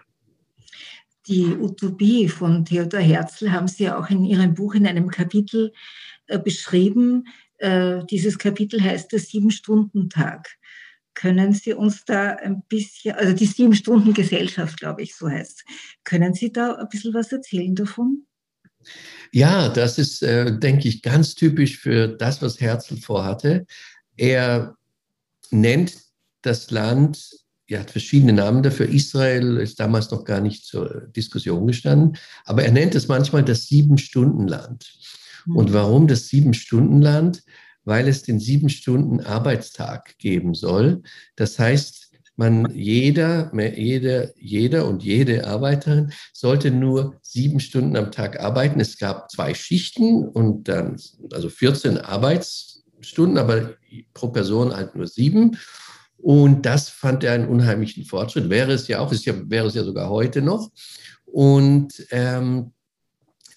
[1.28, 5.72] Die Utopie von Theodor Herzl haben Sie auch in Ihrem Buch in einem Kapitel
[6.28, 7.26] äh, beschrieben.
[7.60, 10.50] Äh, dieses Kapitel heißt der Sieben-Stunden-Tag.
[11.14, 15.64] Können Sie uns da ein bisschen, also die Sieben-Stunden-Gesellschaft, glaube ich, so heißt.
[16.04, 18.26] Können Sie da ein bisschen was erzählen davon?
[19.34, 23.66] Ja, das ist, äh, denke ich, ganz typisch für das, was Herzl vorhatte.
[24.16, 24.76] Er
[25.50, 25.98] nennt
[26.44, 27.32] das Land,
[27.66, 28.88] er hat verschiedene Namen dafür.
[28.88, 32.16] Israel ist damals noch gar nicht zur Diskussion gestanden,
[32.46, 34.94] aber er nennt es manchmal das Sieben-Stunden-Land.
[35.48, 35.56] Mhm.
[35.56, 37.42] Und warum das Sieben-Stunden-Land?
[37.86, 41.02] Weil es den Sieben-Stunden-Arbeitstag geben soll.
[41.36, 42.03] Das heißt,
[42.36, 48.80] man, jeder, jeder, jeder und jede Arbeiterin sollte nur sieben Stunden am Tag arbeiten.
[48.80, 51.00] Es gab zwei Schichten und dann,
[51.32, 53.76] also 14 Arbeitsstunden, aber
[54.14, 55.58] pro Person halt nur sieben.
[56.18, 58.50] Und das fand er einen unheimlichen Fortschritt.
[58.50, 60.72] Wäre es ja auch, ist ja, wäre es ja sogar heute noch.
[61.26, 62.72] Und ähm,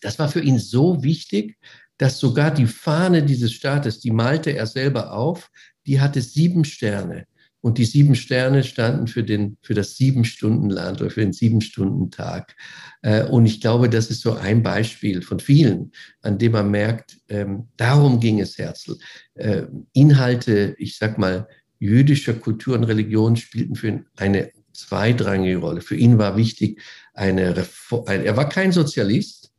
[0.00, 1.56] das war für ihn so wichtig,
[1.96, 5.50] dass sogar die Fahne dieses Staates, die malte er selber auf,
[5.86, 7.26] die hatte sieben Sterne.
[7.66, 12.54] Und die sieben Sterne standen für, den, für das Sieben-Stunden-Land oder für den Sieben-Stunden-Tag.
[13.02, 15.90] Äh, und ich glaube, das ist so ein Beispiel von vielen,
[16.22, 18.96] an dem man merkt, ähm, darum ging es Herzl.
[19.34, 19.62] Äh,
[19.94, 21.48] Inhalte, ich sag mal,
[21.80, 25.80] jüdischer Kultur und Religion spielten für ihn eine zweitrangige Rolle.
[25.80, 26.80] Für ihn war wichtig,
[27.14, 29.52] eine Reform, er war kein Sozialist,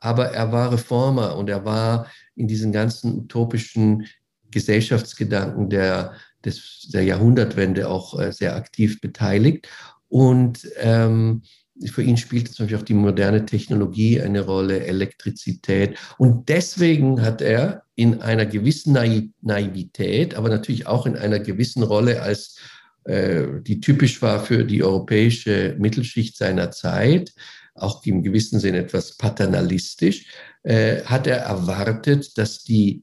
[0.00, 4.08] aber er war Reformer und er war in diesen ganzen utopischen
[4.50, 9.68] Gesellschaftsgedanken der des, der Jahrhundertwende auch äh, sehr aktiv beteiligt.
[10.08, 11.42] Und ähm,
[11.90, 15.98] für ihn spielt zum Beispiel auch die moderne Technologie eine Rolle, Elektrizität.
[16.18, 18.92] Und deswegen hat er in einer gewissen
[19.40, 22.58] Naivität, aber natürlich auch in einer gewissen Rolle als
[23.04, 27.32] äh, die typisch war für die europäische Mittelschicht seiner Zeit,
[27.74, 30.26] auch im gewissen Sinn etwas paternalistisch,
[30.62, 33.02] äh, hat er erwartet, dass die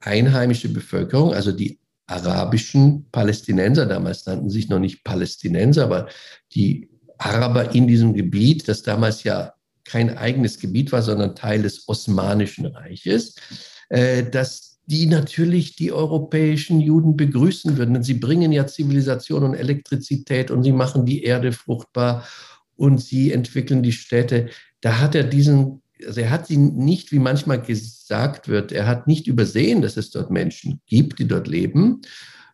[0.00, 6.08] einheimische Bevölkerung, also die arabischen Palästinenser, damals nannten sich noch nicht Palästinenser, aber
[6.54, 11.88] die Araber in diesem Gebiet, das damals ja kein eigenes Gebiet war, sondern Teil des
[11.88, 13.34] Osmanischen Reiches,
[13.88, 17.94] äh, dass die natürlich die europäischen Juden begrüßen würden.
[17.94, 22.26] Denn sie bringen ja Zivilisation und Elektrizität und sie machen die Erde fruchtbar
[22.76, 24.48] und sie entwickeln die Städte.
[24.80, 29.06] Da hat er diesen, also er hat sie nicht, wie manchmal gesagt wird, er hat
[29.06, 32.02] nicht übersehen, dass es dort Menschen gibt, die dort leben.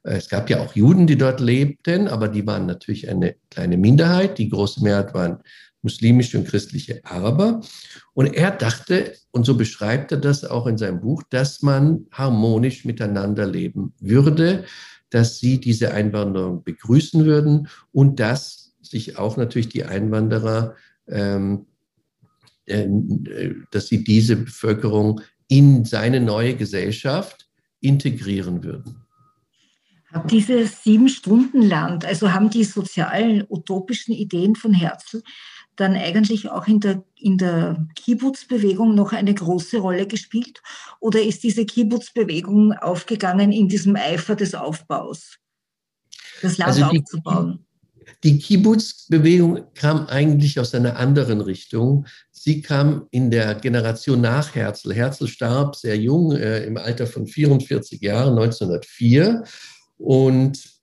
[0.02, 4.38] Es gab ja auch Juden, die dort lebten, aber die waren natürlich eine kleine Minderheit.
[4.38, 5.38] Die große Mehrheit waren
[5.82, 7.60] muslimische und christliche Araber.
[8.14, 12.84] Und er dachte, und so beschreibt er das auch in seinem Buch, dass man harmonisch
[12.84, 14.64] miteinander leben würde,
[15.10, 20.74] dass sie diese Einwanderung begrüßen würden und dass sich auch natürlich die Einwanderer,
[21.08, 21.77] ähm, äh,
[23.70, 27.48] dass sie diese Bevölkerung in seine neue Gesellschaft
[27.80, 29.02] integrieren würden.
[30.30, 35.22] Dieses Sieben-Stunden-Land, also haben die sozialen, utopischen Ideen von Herzl
[35.76, 40.60] dann eigentlich auch in der, in der Kibbutz-Bewegung noch eine große Rolle gespielt?
[40.98, 45.38] Oder ist diese Kibbutz-Bewegung aufgegangen in diesem Eifer des Aufbaus,
[46.42, 47.66] das Land also die, aufzubauen?
[48.24, 52.06] Die Kibbutz-Bewegung kam eigentlich aus einer anderen Richtung.
[52.30, 54.92] Sie kam in der Generation nach Herzl.
[54.92, 59.44] Herzl starb sehr jung, äh, im Alter von 44 Jahren, 1904.
[59.98, 60.78] Und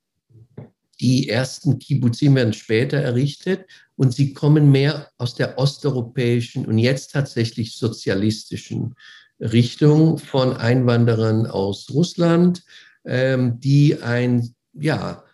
[1.01, 3.65] die ersten Kibbutzim werden später errichtet
[3.97, 8.95] und sie kommen mehr aus der osteuropäischen und jetzt tatsächlich sozialistischen
[9.39, 12.63] Richtung von Einwanderern aus Russland,
[13.03, 15.24] ähm, die ein ja,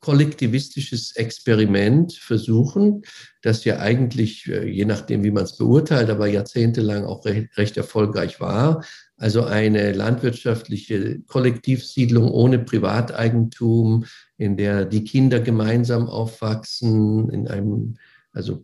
[0.00, 3.02] kollektivistisches Experiment versuchen,
[3.42, 7.76] das ja eigentlich, äh, je nachdem, wie man es beurteilt, aber jahrzehntelang auch recht, recht
[7.76, 8.84] erfolgreich war.
[9.16, 14.04] Also eine landwirtschaftliche Kollektivsiedlung ohne Privateigentum,
[14.36, 17.96] in der die Kinder gemeinsam aufwachsen, in einem,
[18.32, 18.58] also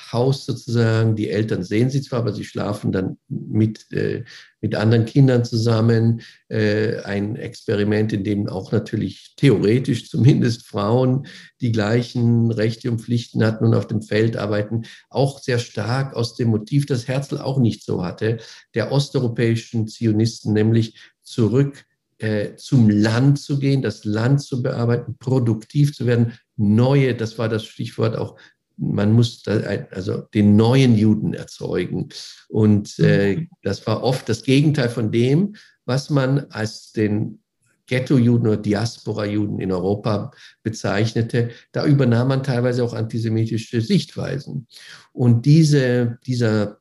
[0.00, 1.16] Kinderhaus sozusagen.
[1.16, 4.24] Die Eltern sehen sie zwar, aber sie schlafen dann mit, äh,
[4.60, 6.22] mit anderen Kindern zusammen.
[6.48, 11.26] Äh, ein Experiment, in dem auch natürlich theoretisch zumindest Frauen
[11.60, 14.82] die gleichen Rechte und Pflichten hatten und auf dem Feld arbeiten.
[15.08, 18.38] Auch sehr stark aus dem Motiv, das Herzl auch nicht so hatte,
[18.74, 21.84] der osteuropäischen Zionisten, nämlich zurück
[22.18, 27.48] äh, zum Land zu gehen, das Land zu bearbeiten, produktiv zu werden, neue, das war
[27.48, 28.36] das Stichwort auch,
[28.80, 32.08] man muss da, also den neuen Juden erzeugen.
[32.48, 33.48] Und äh, mhm.
[33.62, 37.40] das war oft das Gegenteil von dem, was man als den
[37.86, 40.30] Ghetto-Juden oder Diaspora-Juden in Europa
[40.62, 41.50] bezeichnete.
[41.72, 44.66] Da übernahm man teilweise auch antisemitische Sichtweisen.
[45.12, 46.78] Und diese, dieser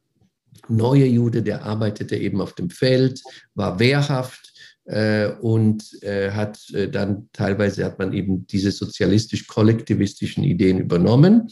[0.68, 3.22] neue Jude, der arbeitete eben auf dem Feld,
[3.56, 4.50] war wehrhaft,
[4.90, 11.50] äh, und äh, hat äh, dann teilweise hat man eben diese sozialistisch-kollektivistischen Ideen übernommen.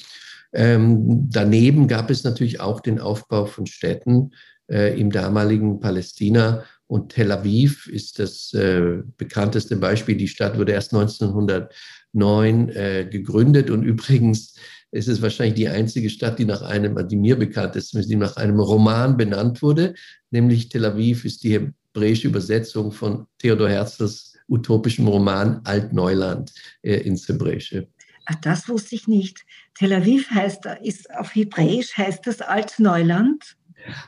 [0.54, 4.32] Ähm, daneben gab es natürlich auch den Aufbau von Städten
[4.70, 10.16] äh, im damaligen Palästina und Tel Aviv ist das äh, bekannteste Beispiel.
[10.16, 14.56] Die Stadt wurde erst 1909 äh, gegründet und übrigens
[14.92, 18.38] ist es wahrscheinlich die einzige Stadt, die nach einem, die mir bekannt ist, die nach
[18.38, 19.96] einem Roman benannt wurde,
[20.32, 27.28] nämlich Tel Aviv ist die hebräische Übersetzung von Theodor Herzls utopischem Roman Altneuland äh, ins
[27.28, 27.88] Hebräische.
[28.30, 29.46] Ach, das wusste ich nicht.
[29.74, 33.56] Tel Aviv heißt, ist auf Hebräisch heißt das Altneuland?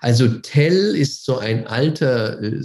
[0.01, 2.60] Also Tel ist so ein alter, äh,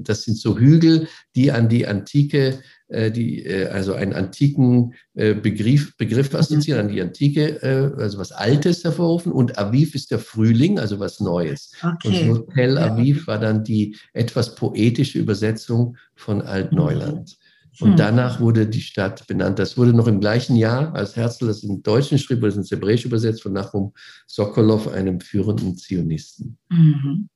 [0.00, 5.96] das sind so Hügel, die an die antike äh, die, äh, also einen antiken Begriff,
[5.96, 9.32] Begriff assoziieren, an die Antike, also was Altes hervorrufen.
[9.32, 11.72] Und Aviv ist der Frühling, also was Neues.
[11.82, 12.28] Okay.
[12.28, 17.38] Und so Tel Aviv war dann die etwas poetische Übersetzung von Altneuland.
[17.80, 17.96] Und hm.
[17.96, 19.58] danach wurde die Stadt benannt.
[19.58, 22.70] Das wurde noch im gleichen Jahr, als Herzl das im Deutschen schrieb, wurde es ins
[22.70, 23.92] Hebräische übersetzt von Nachum
[24.26, 26.58] Sokolov, einem führenden Zionisten.
[26.70, 27.28] Mhm.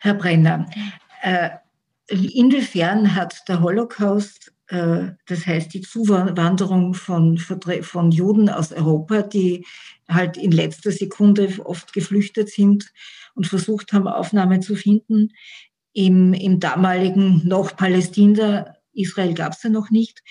[0.00, 0.66] Herr Brenner,
[1.22, 1.50] äh,
[2.08, 9.64] inwiefern hat der Holocaust äh, das heißt die Zuwanderung von, von Juden aus Europa, die
[10.08, 12.92] halt in letzter Sekunde oft geflüchtet sind
[13.34, 15.32] und versucht haben, Aufnahme zu finden.
[15.94, 20.22] Im, im damaligen noch Palästina, Israel gab es ja noch nicht.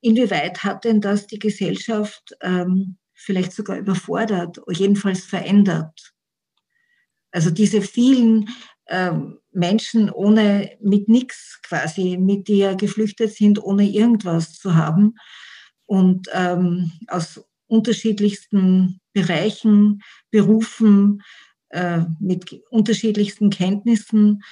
[0.00, 6.12] Inwieweit hat denn das die Gesellschaft ähm, vielleicht sogar überfordert, jedenfalls verändert?
[7.30, 8.48] Also diese vielen
[8.88, 15.14] ähm, Menschen ohne, mit nichts quasi, mit die geflüchtet sind, ohne irgendwas zu haben
[15.86, 21.22] und ähm, aus unterschiedlichsten Bereichen, Berufen,
[21.70, 24.42] äh, mit unterschiedlichsten Kenntnissen.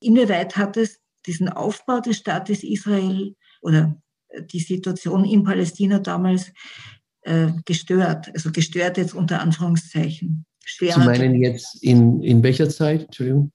[0.00, 3.96] Inwieweit hat es diesen Aufbau des Staates Israel oder
[4.52, 6.52] die Situation in Palästina damals
[7.22, 10.44] äh, gestört, also gestört jetzt unter Anführungszeichen.
[10.64, 13.04] Schwer Sie meinen jetzt in, in welcher Zeit?
[13.04, 13.52] Entschuldigung.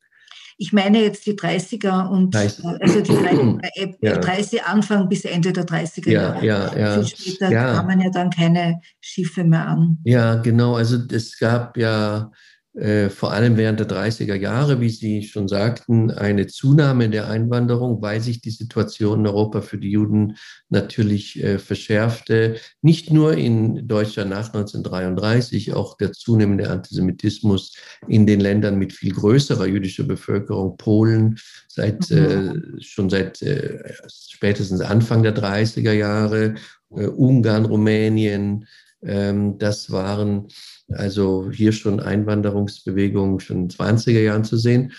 [0.61, 2.65] Ich meine jetzt die 30er und 30.
[2.65, 3.39] Äh, also die 30,
[3.75, 4.17] äh, ja.
[4.17, 6.45] 30 Anfang bis Ende der 30er ja, Jahre.
[6.45, 7.03] Ja, ja.
[7.03, 9.99] Viel später kamen ja dann keine Schiffe mehr an.
[10.03, 10.75] Ja, genau.
[10.75, 12.31] Also es gab ja
[12.75, 18.01] äh, vor allem während der 30er Jahre, wie Sie schon sagten, eine Zunahme der Einwanderung,
[18.01, 20.37] weil sich die Situation in Europa für die Juden
[20.69, 22.57] natürlich äh, verschärfte.
[22.83, 27.75] Nicht nur in Deutschland nach 1933, auch der zunehmende Antisemitismus
[28.07, 32.77] in den Ländern mit viel größerer jüdischer Bevölkerung, Polen, seit, mhm.
[32.77, 36.53] äh, schon seit äh, spätestens Anfang der 30er Jahre,
[36.91, 38.67] äh, Ungarn, Rumänien,
[39.01, 40.47] das waren
[40.89, 44.91] also hier schon Einwanderungsbewegungen schon in den 20er Jahren zu sehen.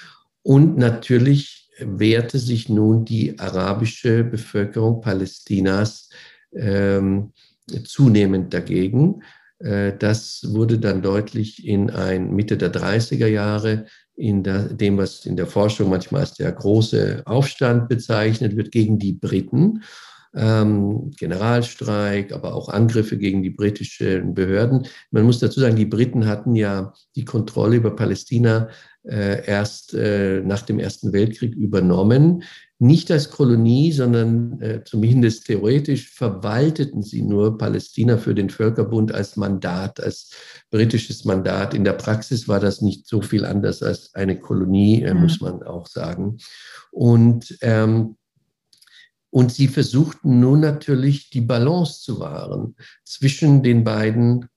[0.43, 6.11] Und natürlich wehrte sich nun die arabische Bevölkerung Palästinas
[6.55, 7.33] ähm,
[7.85, 9.23] zunehmend dagegen.
[9.59, 13.87] Äh, das wurde dann deutlich in ein Mitte der 30er Jahre
[14.17, 19.15] in dem, was in der Forschung manchmal als der große Aufstand bezeichnet wird gegen die
[19.15, 19.83] Briten
[20.35, 24.87] ähm, Generalstreik, aber auch Angriffe gegen die britischen Behörden.
[25.11, 28.69] Man muss dazu sagen, die Briten hatten ja die Kontrolle über Palästina
[29.03, 32.45] äh, erst äh, nach dem Ersten Weltkrieg übernommen.
[32.79, 39.37] Nicht als Kolonie, sondern äh, zumindest theoretisch verwalteten sie nur Palästina für den Völkerbund als
[39.37, 40.31] Mandat, als
[40.71, 41.75] britisches Mandat.
[41.75, 45.63] In der Praxis war das nicht so viel anders als eine Kolonie, äh, muss man
[45.63, 46.39] auch sagen.
[46.91, 48.17] Und ähm,
[49.31, 54.49] und sie versuchten nun natürlich die Balance zu wahren zwischen den beiden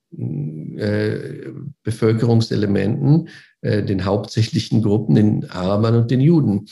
[0.76, 1.50] äh,
[1.82, 3.28] Bevölkerungselementen,
[3.62, 6.66] äh, den hauptsächlichen Gruppen, den Arabern und den Juden.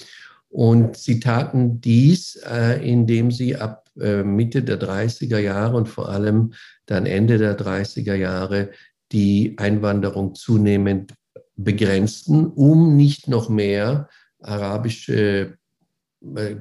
[0.49, 6.09] Und sie taten dies, äh, indem sie ab äh, Mitte der 30er Jahre und vor
[6.09, 6.53] allem
[6.87, 8.71] dann Ende der 30er Jahre
[9.13, 11.15] die Einwanderung zunehmend
[11.57, 14.09] begrenzten, um nicht noch mehr
[14.41, 15.57] arabische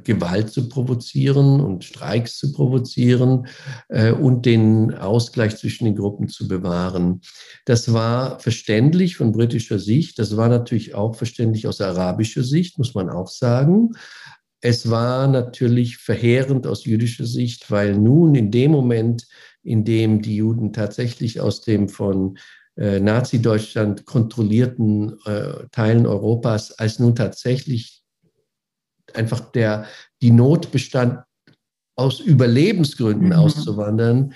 [0.04, 3.48] Gewalt zu provozieren und Streiks zu provozieren
[3.90, 7.22] äh, und den Ausgleich zwischen den Gruppen zu bewahren.
[7.66, 10.18] Das war verständlich von britischer Sicht.
[10.18, 13.92] Das war natürlich auch verständlich aus arabischer Sicht, muss man auch sagen.
[14.62, 19.28] Es war natürlich verheerend aus jüdischer Sicht, weil nun in dem Moment,
[19.64, 22.38] in dem die Juden tatsächlich aus dem von
[22.78, 28.01] äh, Nazi-Deutschland kontrollierten äh, Teilen Europas als nun tatsächlich
[29.16, 29.86] einfach der,
[30.22, 31.20] die Not bestand,
[31.96, 33.34] aus Überlebensgründen mhm.
[33.34, 34.34] auszuwandern,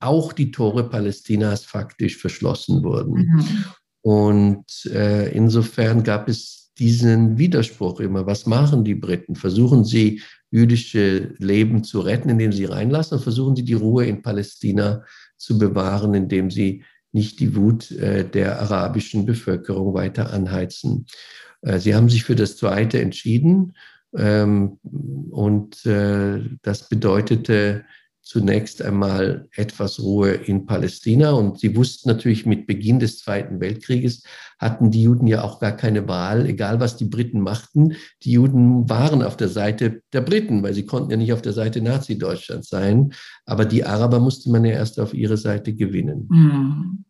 [0.00, 3.14] auch die Tore Palästinas faktisch verschlossen wurden.
[3.14, 3.64] Mhm.
[4.02, 8.26] Und äh, insofern gab es diesen Widerspruch immer.
[8.26, 9.36] Was machen die Briten?
[9.36, 14.22] Versuchen sie, jüdische Leben zu retten, indem sie reinlassen, oder versuchen sie, die Ruhe in
[14.22, 15.04] Palästina
[15.36, 21.06] zu bewahren, indem sie nicht die Wut äh, der arabischen Bevölkerung weiter anheizen?
[21.62, 23.74] Äh, sie haben sich für das Zweite entschieden
[24.12, 27.84] und äh, das bedeutete
[28.20, 31.32] zunächst einmal etwas Ruhe in Palästina.
[31.32, 34.22] Und sie wussten natürlich, mit Beginn des Zweiten Weltkrieges
[34.58, 37.96] hatten die Juden ja auch gar keine Wahl, egal was die Briten machten.
[38.22, 41.52] Die Juden waren auf der Seite der Briten, weil sie konnten ja nicht auf der
[41.52, 43.12] Seite Nazi-Deutschlands sein.
[43.44, 46.28] Aber die Araber musste man ja erst auf ihre Seite gewinnen.
[46.30, 47.04] Mhm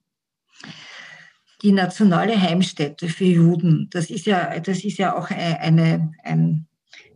[1.63, 6.67] die nationale Heimstätte für Juden, das ist ja, das ist ja auch eine, ein,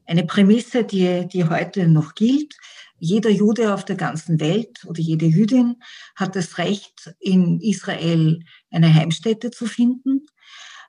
[0.07, 2.57] eine Prämisse, die, die heute noch gilt.
[2.99, 5.77] Jeder Jude auf der ganzen Welt oder jede Jüdin
[6.14, 8.40] hat das Recht, in Israel
[8.71, 10.27] eine Heimstätte zu finden.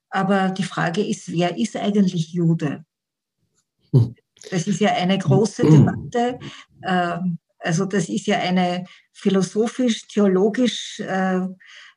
[0.10, 2.86] Aber die Frage ist, wer ist eigentlich Jude?
[3.92, 4.16] Hm.
[4.50, 5.72] Das ist ja eine große hm.
[5.72, 6.40] Debatte.
[6.84, 11.42] Ähm, also das ist ja eine philosophisch, theologisch, äh,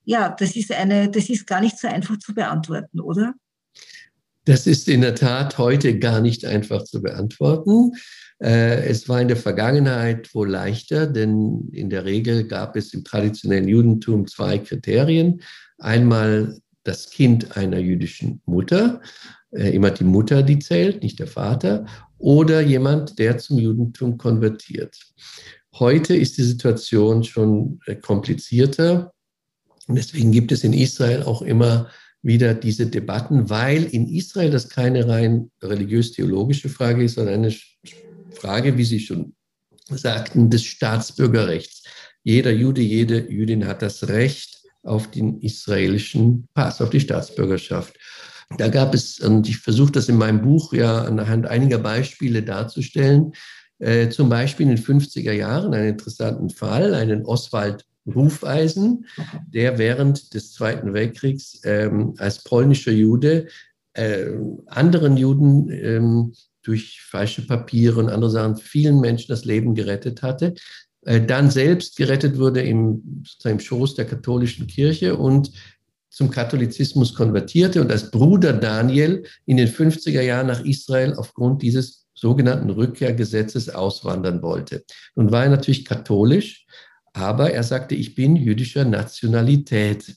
[0.04, 3.35] ja, das ist eine, das ist gar nicht so einfach zu beantworten, oder?
[4.44, 7.92] Das ist in der Tat heute gar nicht einfach zu beantworten.
[8.42, 13.05] Äh, es war in der Vergangenheit wohl leichter, denn in der Regel gab es im
[13.05, 15.42] traditionellen Judentum zwei Kriterien.
[15.79, 19.03] Einmal das Kind einer jüdischen Mutter,
[19.50, 21.85] äh, immer die Mutter, die zählt, nicht der Vater,
[22.18, 24.96] oder jemand, der zum Judentum konvertiert.
[25.75, 29.12] Heute ist die Situation schon äh, komplizierter.
[29.87, 31.88] Und deswegen gibt es in Israel auch immer
[32.23, 37.54] wieder diese Debatten, weil in Israel das keine rein religiös-theologische Frage ist, sondern eine
[38.33, 39.35] Frage, wie Sie schon
[39.88, 41.83] sagten, des Staatsbürgerrechts.
[42.23, 47.96] Jeder Jude, jede Jüdin hat das Recht auf den israelischen Pass, auf die Staatsbürgerschaft.
[48.58, 53.33] Da gab es, und ich versuche das in meinem Buch ja anhand einiger Beispiele darzustellen,
[53.79, 59.07] äh, zum Beispiel in den 50er Jahren einen interessanten Fall, einen Oswald Rufeisen,
[59.46, 63.48] der während des Zweiten Weltkriegs ähm, als polnischer Jude
[63.94, 64.27] äh,
[64.67, 66.33] anderen Juden ähm,
[66.63, 70.55] durch falsche Papiere und andere Sachen vielen Menschen das Leben gerettet hatte,
[71.03, 75.53] äh, dann selbst gerettet wurde im, im Schoß der katholischen Kirche und
[76.11, 82.07] zum Katholizismus konvertierte und als Bruder Daniel in den 50er Jahren nach Israel aufgrund dieses
[82.15, 84.85] sogenannten Rückkehrgesetzes auswandern wollte.
[85.15, 86.67] Nun war er natürlich katholisch,
[87.13, 90.17] aber er sagte, ich bin jüdischer Nationalität.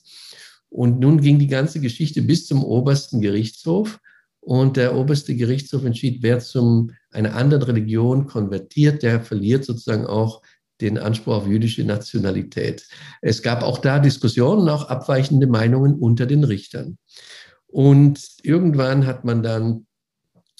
[0.68, 4.00] Und nun ging die ganze Geschichte bis zum obersten Gerichtshof.
[4.40, 10.42] Und der oberste Gerichtshof entschied, wer zum einer anderen Religion konvertiert, der verliert sozusagen auch
[10.80, 12.86] den Anspruch auf jüdische Nationalität.
[13.22, 16.98] Es gab auch da Diskussionen, auch abweichende Meinungen unter den Richtern.
[17.66, 19.86] Und irgendwann hat man dann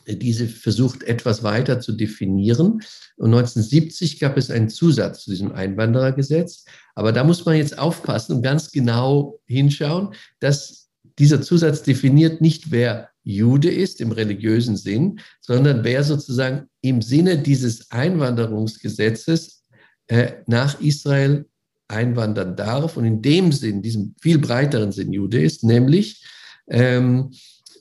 [0.06, 2.80] diese versucht etwas weiter zu definieren.
[3.16, 6.64] Und 1970 gab es einen Zusatz zu diesem Einwanderergesetz.
[6.94, 10.88] Aber da muss man jetzt aufpassen und ganz genau hinschauen, dass
[11.18, 17.38] dieser Zusatz definiert nicht, wer Jude ist im religiösen Sinn, sondern wer sozusagen im Sinne
[17.38, 19.64] dieses Einwanderungsgesetzes
[20.08, 21.46] äh, nach Israel
[21.88, 26.24] einwandern darf und in dem Sinn, diesem viel breiteren Sinn Jude ist, nämlich
[26.68, 27.30] ähm,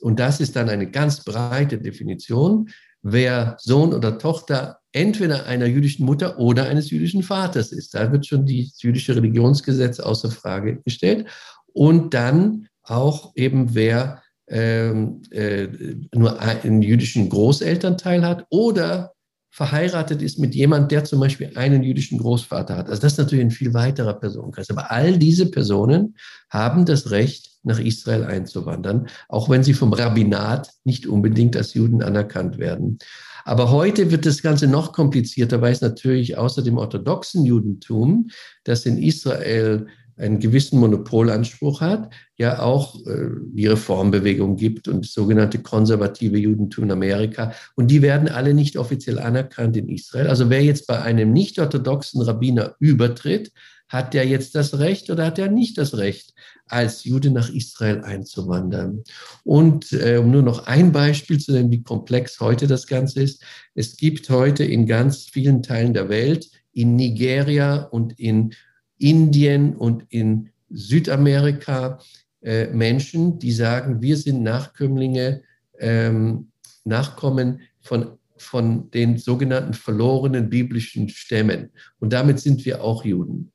[0.04, 2.68] und das ist dann eine ganz breite Definition,
[3.00, 7.94] wer Sohn oder Tochter entweder einer jüdischen Mutter oder eines jüdischen Vaters ist.
[7.94, 11.26] Da wird schon das jüdische Religionsgesetz außer Frage gestellt.
[11.72, 15.68] Und dann auch eben wer ähm, äh,
[16.14, 19.14] nur einen jüdischen Großelternteil hat oder
[19.50, 22.90] verheiratet ist mit jemand, der zum Beispiel einen jüdischen Großvater hat.
[22.90, 24.68] Also das ist natürlich ein viel weiterer Personenkreis.
[24.68, 26.16] Aber all diese Personen
[26.50, 32.02] haben das Recht, nach Israel einzuwandern, auch wenn sie vom Rabbinat nicht unbedingt als Juden
[32.02, 32.98] anerkannt werden.
[33.44, 38.28] Aber heute wird das Ganze noch komplizierter, weil es natürlich außer dem orthodoxen Judentum,
[38.64, 39.86] das in Israel
[40.16, 46.84] einen gewissen Monopolanspruch hat, ja auch äh, die Reformbewegung gibt und das sogenannte konservative Judentum
[46.84, 47.52] in Amerika.
[47.74, 50.28] Und die werden alle nicht offiziell anerkannt in Israel.
[50.28, 53.50] Also wer jetzt bei einem nicht-orthodoxen Rabbiner übertritt,
[53.88, 56.32] hat der jetzt das Recht oder hat er nicht das Recht,
[56.66, 59.04] als Jude nach Israel einzuwandern?
[59.44, 63.42] Und äh, um nur noch ein Beispiel zu nennen, wie komplex heute das Ganze ist.
[63.74, 68.54] Es gibt heute in ganz vielen Teilen der Welt, in Nigeria und in
[68.98, 71.98] Indien und in Südamerika
[72.42, 75.42] äh, Menschen, die sagen, wir sind Nachkömmlinge,
[75.78, 76.48] ähm,
[76.84, 81.70] Nachkommen von, von den sogenannten verlorenen biblischen Stämmen.
[81.98, 83.52] Und damit sind wir auch Juden.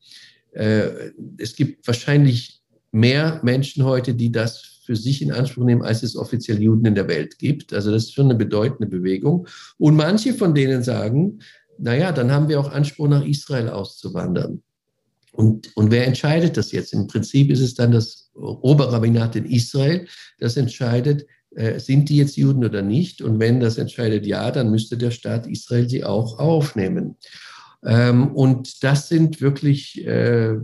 [0.51, 2.58] Äh, es gibt wahrscheinlich
[2.91, 6.95] mehr Menschen heute, die das für sich in Anspruch nehmen, als es offiziell Juden in
[6.95, 7.73] der Welt gibt.
[7.73, 9.47] Also das ist schon eine bedeutende Bewegung.
[9.77, 11.39] Und manche von denen sagen,
[11.77, 14.63] naja, dann haben wir auch Anspruch, nach Israel auszuwandern.
[15.31, 16.93] Und, und wer entscheidet das jetzt?
[16.93, 20.07] Im Prinzip ist es dann das Oberrabbinat in Israel,
[20.39, 21.25] das entscheidet,
[21.55, 23.21] äh, sind die jetzt Juden oder nicht?
[23.21, 27.15] Und wenn das entscheidet ja, dann müsste der Staat Israel sie auch aufnehmen.
[27.83, 30.55] Ähm, und das sind wirklich äh,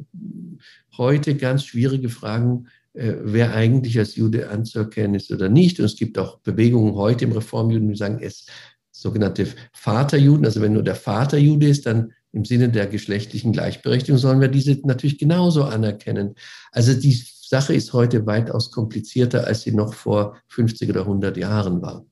[0.97, 5.80] heute ganz schwierige Fragen, äh, wer eigentlich als Jude anzuerkennen ist oder nicht.
[5.80, 8.47] Und es gibt auch Bewegungen heute im Reformjuden, die sagen, es
[8.91, 14.18] sogenannte Vaterjuden, also wenn nur der Vater Jude ist, dann im Sinne der geschlechtlichen Gleichberechtigung
[14.18, 16.36] sollen wir diese natürlich genauso anerkennen.
[16.72, 21.82] Also die Sache ist heute weitaus komplizierter, als sie noch vor 50 oder 100 Jahren
[21.82, 22.05] war.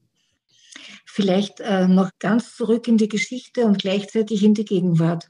[1.15, 5.29] Vielleicht äh, noch ganz zurück in die Geschichte und gleichzeitig in die Gegenwart.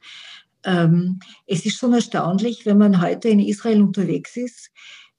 [0.64, 4.72] Ähm, es ist schon erstaunlich, wenn man heute in Israel unterwegs ist,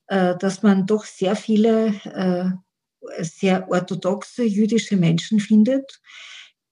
[0.07, 6.01] äh, dass man doch sehr viele äh, sehr orthodoxe jüdische Menschen findet,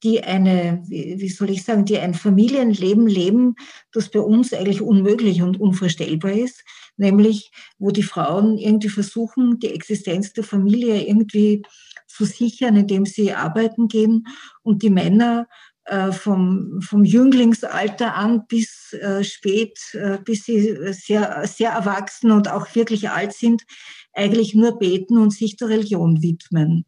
[0.03, 3.55] die eine, wie soll ich sagen, die ein Familienleben leben,
[3.93, 6.65] das bei uns eigentlich unmöglich und unvorstellbar ist,
[6.97, 11.63] nämlich wo die Frauen irgendwie versuchen, die Existenz der Familie irgendwie
[12.07, 14.27] zu sichern, indem sie arbeiten gehen
[14.63, 15.47] und die Männer
[15.85, 22.49] äh, vom, vom Jünglingsalter an bis äh, spät, äh, bis sie sehr, sehr erwachsen und
[22.49, 23.63] auch wirklich alt sind,
[24.13, 26.85] eigentlich nur beten und sich der Religion widmen.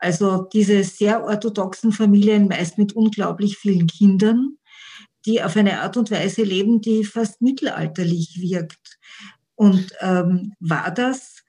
[0.00, 4.56] Also diese sehr orthodoxen Familien, meist mit unglaublich vielen Kindern,
[5.26, 8.98] die auf eine Art und Weise leben, die fast mittelalterlich wirkt.
[9.54, 11.39] Und ähm, war das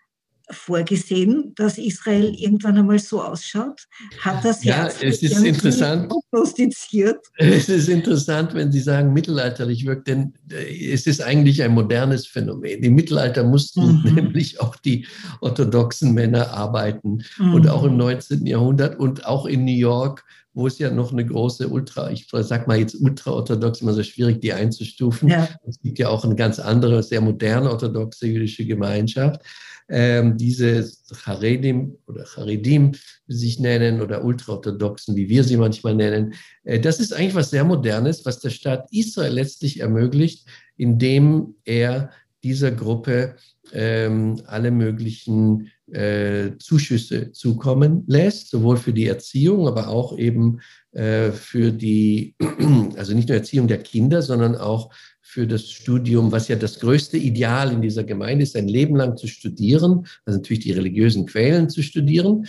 [0.51, 3.87] vorgesehen, dass Israel irgendwann einmal so ausschaut?
[4.19, 6.09] Hat das ja, es ist interessant.
[6.09, 7.19] prognostiziert?
[7.37, 12.27] Es ist interessant, wenn Sie sagen, mittelalterlich wirkt, denn äh, es ist eigentlich ein modernes
[12.27, 12.83] Phänomen.
[12.83, 14.13] Im Mittelalter mussten mhm.
[14.15, 15.05] nämlich auch die
[15.41, 17.53] orthodoxen Männer arbeiten mhm.
[17.53, 18.45] und auch im 19.
[18.45, 20.23] Jahrhundert und auch in New York
[20.53, 24.41] wo es ja noch eine große Ultra, ich sag mal jetzt ultraorthodox, immer so schwierig,
[24.41, 25.29] die einzustufen.
[25.29, 25.47] Ja.
[25.65, 29.41] Es gibt ja auch eine ganz andere, sehr moderne orthodoxe jüdische Gemeinschaft.
[29.89, 30.89] Ähm, diese
[31.25, 32.93] Haredim oder Haredim,
[33.27, 36.33] wie sie sich nennen, oder Ultraorthodoxen, wie wir sie manchmal nennen,
[36.63, 40.47] äh, das ist eigentlich was sehr Modernes, was der Staat Israel letztlich ermöglicht,
[40.77, 42.11] indem er
[42.43, 43.35] dieser Gruppe
[43.73, 50.59] ähm, alle möglichen äh, Zuschüsse zukommen lässt, sowohl für die Erziehung, aber auch eben
[50.91, 52.35] äh, für die,
[52.97, 57.17] also nicht nur Erziehung der Kinder, sondern auch für das Studium, was ja das größte
[57.17, 61.69] Ideal in dieser Gemeinde ist, ein Leben lang zu studieren, also natürlich die religiösen Quellen
[61.69, 62.47] zu studieren.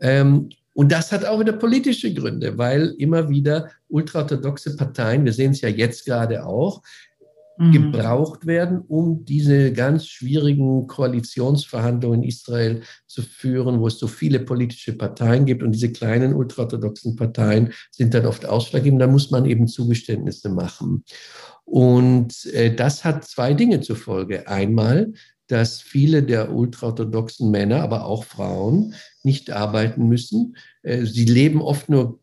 [0.00, 5.52] Ähm, und das hat auch wieder politische Gründe, weil immer wieder ultraorthodoxe Parteien, wir sehen
[5.52, 6.82] es ja jetzt gerade auch,
[7.58, 7.72] mhm.
[7.72, 14.40] gebraucht werden, um diese ganz schwierigen Koalitionsverhandlungen in Israel zu führen, wo es so viele
[14.40, 15.62] politische Parteien gibt.
[15.62, 19.00] Und diese kleinen ultraorthodoxen Parteien sind dann oft ausschlaggebend.
[19.00, 21.04] Da muss man eben Zugeständnisse machen.
[21.64, 24.48] Und äh, das hat zwei Dinge zur Folge.
[24.48, 25.12] Einmal,
[25.46, 30.56] dass viele der ultraorthodoxen Männer, aber auch Frauen, nicht arbeiten müssen.
[30.82, 32.20] Äh, sie leben oft nur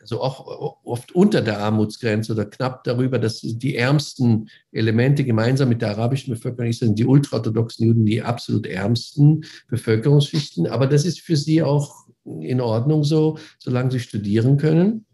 [0.00, 5.82] also auch oft unter der Armutsgrenze oder knapp darüber, dass die ärmsten Elemente gemeinsam mit
[5.82, 10.66] der arabischen Bevölkerung sind die ultraorthodoxen Juden, die absolut ärmsten Bevölkerungsschichten.
[10.66, 15.06] Aber das ist für sie auch in Ordnung so, solange sie studieren können.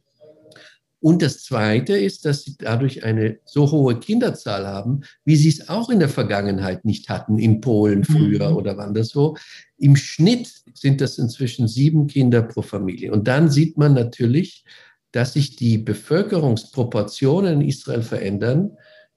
[1.01, 5.69] Und das Zweite ist, dass sie dadurch eine so hohe Kinderzahl haben, wie sie es
[5.69, 8.57] auch in der Vergangenheit nicht hatten, in Polen früher mhm.
[8.57, 9.37] oder wann das so.
[9.79, 13.13] Im Schnitt sind das inzwischen sieben Kinder pro Familie.
[13.13, 14.65] Und dann sieht man natürlich,
[15.13, 18.77] dass sich die Bevölkerungsproportionen in Israel verändern.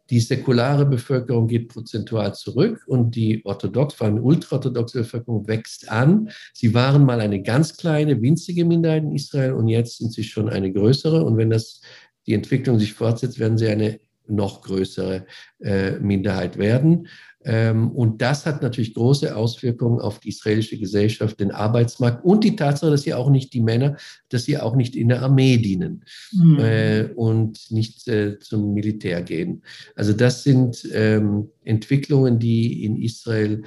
[0.09, 6.29] Die säkulare Bevölkerung geht prozentual zurück und die orthodox, vor allem ultraorthodoxe Bevölkerung wächst an.
[6.53, 10.49] Sie waren mal eine ganz kleine, winzige Minderheit in Israel und jetzt sind sie schon
[10.49, 11.23] eine größere.
[11.23, 11.81] Und wenn das
[12.25, 15.25] die Entwicklung sich fortsetzt, werden sie eine noch größere
[15.59, 17.07] äh, Minderheit werden.
[17.45, 22.55] Ähm, und das hat natürlich große Auswirkungen auf die israelische Gesellschaft, den Arbeitsmarkt und die
[22.55, 23.95] Tatsache, dass sie auch nicht die Männer,
[24.27, 26.59] dass sie auch nicht in der Armee dienen mhm.
[26.59, 29.63] Äh, und nicht äh, zum Militär gehen.
[29.95, 33.63] Also das sind ähm, Entwicklungen, die in Israel,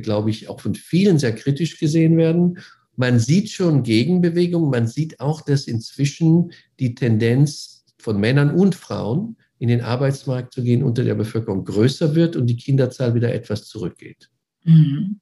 [0.00, 2.58] glaube ich, auch von vielen sehr kritisch gesehen werden.
[2.96, 4.70] Man sieht schon Gegenbewegungen.
[4.70, 6.50] Man sieht auch, dass inzwischen
[6.80, 12.14] die Tendenz von Männern und Frauen in den Arbeitsmarkt zu gehen, unter der Bevölkerung größer
[12.14, 14.30] wird und die Kinderzahl wieder etwas zurückgeht.
[14.64, 15.20] Mhm.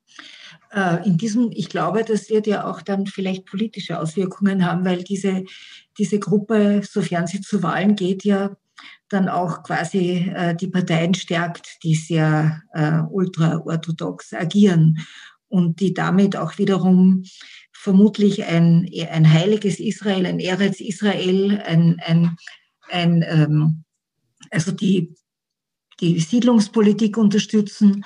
[0.73, 5.05] Äh, in diesem, ich glaube, das wird ja auch dann vielleicht politische Auswirkungen haben, weil
[5.05, 5.45] diese,
[5.99, 8.57] diese Gruppe, sofern sie zu Wahlen geht, ja
[9.09, 14.99] dann auch quasi äh, die Parteien stärkt, die sehr äh, ultraorthodox agieren
[15.49, 17.23] und die damit auch wiederum
[17.73, 22.37] vermutlich ein, ein heiliges Israel, ein Eretz Israel, ein, ein,
[22.91, 23.85] ein ähm,
[24.55, 25.15] also die,
[26.01, 28.05] die Siedlungspolitik unterstützen.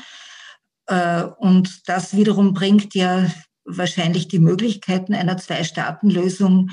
[0.86, 3.30] Äh, und das wiederum bringt ja
[3.64, 6.70] wahrscheinlich die Möglichkeiten einer Zwei-Staaten-Lösung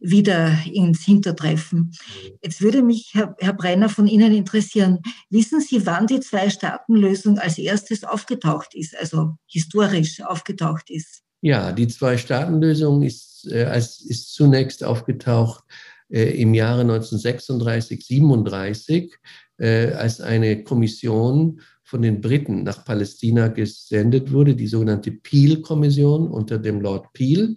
[0.00, 1.92] wieder ins Hintertreffen.
[2.40, 7.58] Jetzt würde mich, Herr, Herr Brenner, von Ihnen interessieren, wissen Sie, wann die Zwei-Staaten-Lösung als
[7.58, 11.22] erstes aufgetaucht ist, also historisch aufgetaucht ist?
[11.40, 15.64] Ja, die Zwei-Staaten-Lösung ist, äh, ist zunächst aufgetaucht
[16.08, 19.14] im Jahre 1936, 37,
[19.58, 26.58] äh, als eine Kommission von den Briten nach Palästina gesendet wurde, die sogenannte Peel-Kommission unter
[26.58, 27.56] dem Lord Peel.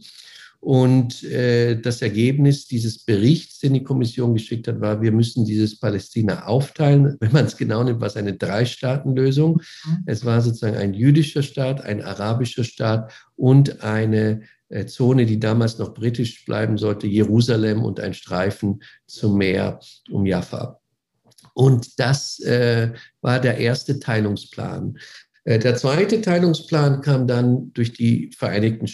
[0.62, 5.80] Und äh, das Ergebnis dieses Berichts, den die Kommission geschickt hat, war, wir müssen dieses
[5.80, 7.18] Palästina aufteilen.
[7.20, 9.62] Wenn man es genau nimmt, war es eine Drei-Staaten-Lösung.
[9.86, 9.97] Mhm.
[10.06, 14.45] Es war sozusagen ein jüdischer Staat, ein arabischer Staat und eine äh,
[14.86, 20.80] Zone, die damals noch britisch bleiben sollte, Jerusalem und ein Streifen zum Meer um Jaffa.
[21.53, 24.97] Und das äh, war der erste Teilungsplan.
[25.43, 28.88] Äh, der zweite Teilungsplan kam dann durch die Vereinigten,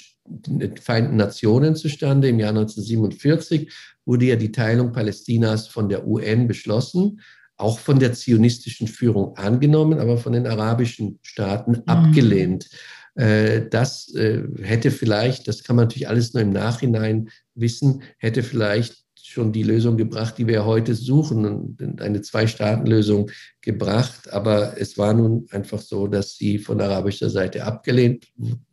[0.81, 2.27] Vereinten Nationen zustande.
[2.27, 3.71] Im Jahr 1947
[4.05, 7.21] wurde ja die Teilung Palästinas von der UN beschlossen,
[7.55, 11.83] auch von der zionistischen Führung angenommen, aber von den arabischen Staaten mhm.
[11.85, 12.69] abgelehnt.
[13.17, 18.43] Äh, das äh, hätte vielleicht, das kann man natürlich alles nur im Nachhinein wissen, hätte
[18.43, 23.29] vielleicht schon die Lösung gebracht, die wir heute suchen und eine Zwei-Staaten-Lösung
[23.61, 24.31] gebracht.
[24.31, 28.27] Aber es war nun einfach so, dass sie von arabischer Seite abgelehnt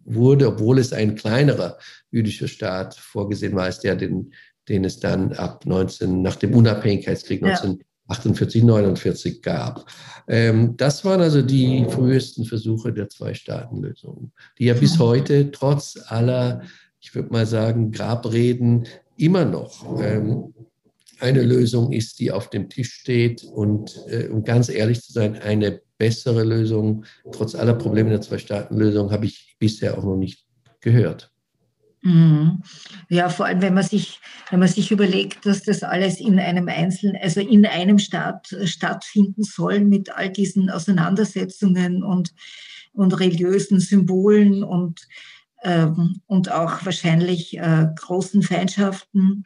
[0.05, 1.79] wurde, obwohl es ein kleinerer
[2.11, 4.33] jüdischer Staat vorgesehen war, als der, den,
[4.69, 7.49] den es dann ab 19, nach dem Unabhängigkeitskrieg ja.
[8.09, 9.87] 1948, 49 gab.
[10.29, 16.63] Ähm, das waren also die frühesten Versuche der Zwei-Staaten-Lösung, die ja bis heute trotz aller,
[17.01, 18.87] ich würde mal sagen, Grabreden
[19.17, 20.53] immer noch ähm,
[21.21, 25.37] eine Lösung ist, die auf dem Tisch steht und äh, um ganz ehrlich zu sein,
[25.37, 30.45] eine bessere Lösung, trotz aller Probleme der Zwei-Staaten-Lösung, habe ich bisher auch noch nicht
[30.81, 31.34] gehört.
[32.05, 32.63] Mhm.
[33.09, 36.69] Ja, vor allem, wenn man sich, wenn man sich überlegt, dass das alles in einem
[36.69, 42.35] einzelnen, also in einem Staat äh, stattfinden soll mit all diesen Auseinandersetzungen und,
[42.93, 45.09] und religiösen Symbolen und,
[45.63, 49.45] ähm, und auch wahrscheinlich äh, großen Feindschaften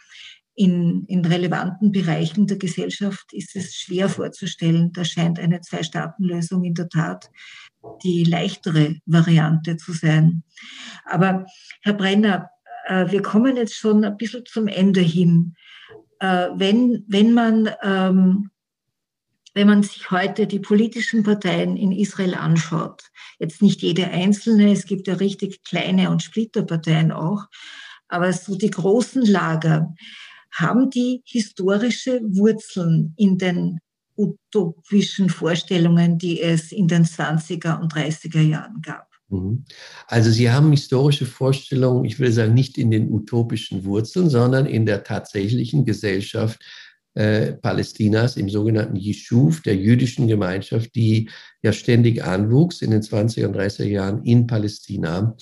[0.56, 4.92] in, in relevanten Bereichen der Gesellschaft ist es schwer vorzustellen.
[4.92, 7.30] Da scheint eine Zwei-Staaten-Lösung in der Tat
[8.02, 10.42] die leichtere Variante zu sein.
[11.04, 11.46] Aber
[11.82, 12.50] Herr Brenner,
[12.86, 15.54] äh, wir kommen jetzt schon ein bisschen zum Ende hin.
[16.20, 18.50] Äh, wenn, wenn man ähm,
[19.54, 23.02] wenn man sich heute die politischen Parteien in Israel anschaut,
[23.40, 27.46] jetzt nicht jede einzelne, es gibt ja richtig kleine und Splitterparteien auch,
[28.06, 29.94] aber so die großen Lager,
[30.52, 33.80] haben die historische Wurzeln in den
[34.18, 39.06] utopischen Vorstellungen, die es in den 20er und 30er Jahren gab.
[39.28, 39.64] Mhm.
[40.06, 44.86] Also Sie haben historische Vorstellungen, ich will sagen, nicht in den utopischen Wurzeln, sondern in
[44.86, 46.60] der tatsächlichen Gesellschaft
[47.14, 51.28] äh, Palästinas, im sogenannten Yishuv, der jüdischen Gemeinschaft, die
[51.62, 55.36] ja ständig anwuchs in den 20er und 30er Jahren in Palästina.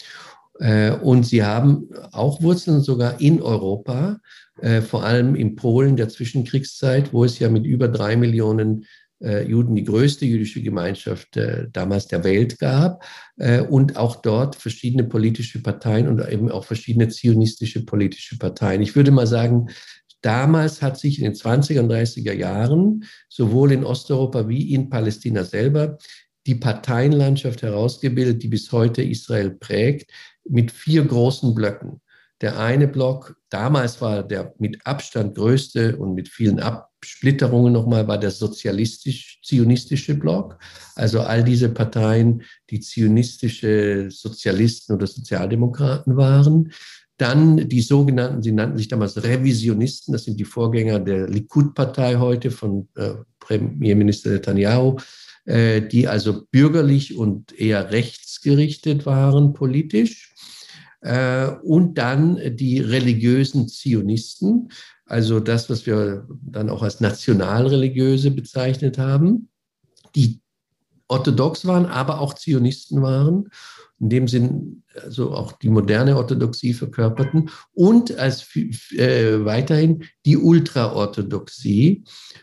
[0.59, 4.19] Äh, und sie haben auch Wurzeln sogar in Europa,
[4.61, 8.87] äh, vor allem in Polen der Zwischenkriegszeit, wo es ja mit über drei Millionen
[9.23, 11.39] äh, Juden die größte jüdische Gemeinschaft
[11.73, 13.03] damals der Welt gab
[13.71, 18.83] und auch dort verschiedene politische Parteien und eben auch verschiedene zionistische politische Parteien.
[18.83, 19.69] Ich würde mal sagen,
[20.21, 25.45] damals hat sich in den 20er und 30er Jahren sowohl in Osteuropa wie in Palästina
[25.45, 25.97] selber
[26.47, 30.11] die Parteienlandschaft herausgebildet, die bis heute Israel prägt,
[30.49, 32.01] mit vier großen Blöcken.
[32.43, 38.19] Der eine Block, damals war der mit Abstand größte und mit vielen Absplitterungen nochmal, war
[38.19, 40.59] der sozialistisch-zionistische Block.
[40.97, 46.73] Also all diese Parteien, die zionistische Sozialisten oder Sozialdemokraten waren.
[47.17, 52.51] Dann die sogenannten, sie nannten sich damals Revisionisten, das sind die Vorgänger der Likud-Partei heute
[52.51, 54.99] von äh, Premierminister Netanyahu,
[55.47, 60.35] äh, die also bürgerlich und eher rechtsgerichtet waren politisch.
[61.07, 64.71] Äh, und dann die religiösen Zionisten,
[65.05, 69.49] also das, was wir dann auch als nationalreligiöse bezeichnet haben,
[70.17, 70.41] die
[71.07, 73.51] orthodox waren, aber auch Zionisten waren,
[74.01, 82.03] in dem Sinn also auch die moderne Orthodoxie verkörperten und als äh, weiterhin die Ultraorthodoxie,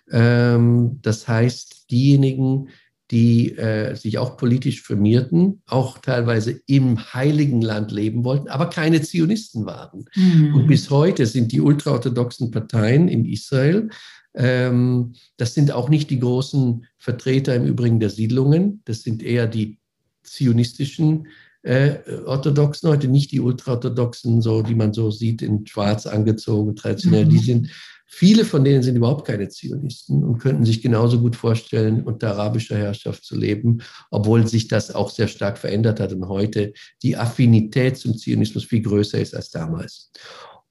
[0.09, 2.69] ähm, das heißt diejenigen,
[3.13, 9.03] die äh, sich auch politisch firmierten, auch teilweise im Heiligen Land leben wollten, aber keine
[9.03, 10.05] Zionisten waren.
[10.15, 10.55] Mhm.
[10.55, 13.89] Und bis heute sind die ultraorthodoxen Parteien in Israel,
[14.33, 19.45] ähm, das sind auch nicht die großen Vertreter im Übrigen der Siedlungen, das sind eher
[19.45, 19.77] die
[20.23, 21.27] zionistischen
[21.61, 27.25] äh, Orthodoxen heute, nicht die ultraorthodoxen, so die man so sieht, in schwarz angezogen, traditionell,
[27.25, 27.29] mhm.
[27.29, 27.69] die sind
[28.15, 32.77] Viele von denen sind überhaupt keine Zionisten und könnten sich genauso gut vorstellen, unter arabischer
[32.77, 33.79] Herrschaft zu leben,
[34.11, 38.83] obwohl sich das auch sehr stark verändert hat und heute die Affinität zum Zionismus viel
[38.83, 40.11] größer ist als damals.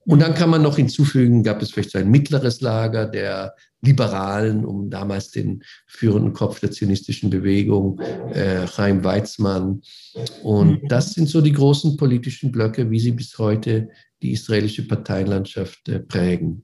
[0.06, 4.64] Und dann kann man noch hinzufügen, gab es vielleicht so ein mittleres Lager der Liberalen,
[4.64, 7.98] um damals den führenden Kopf der zionistischen Bewegung,
[8.32, 9.82] äh, Chaim Weizmann.
[10.44, 10.88] Und mhm.
[10.88, 13.88] das sind so die großen politischen Blöcke, wie sie bis heute
[14.22, 16.62] die israelische Parteienlandschaft äh, prägen.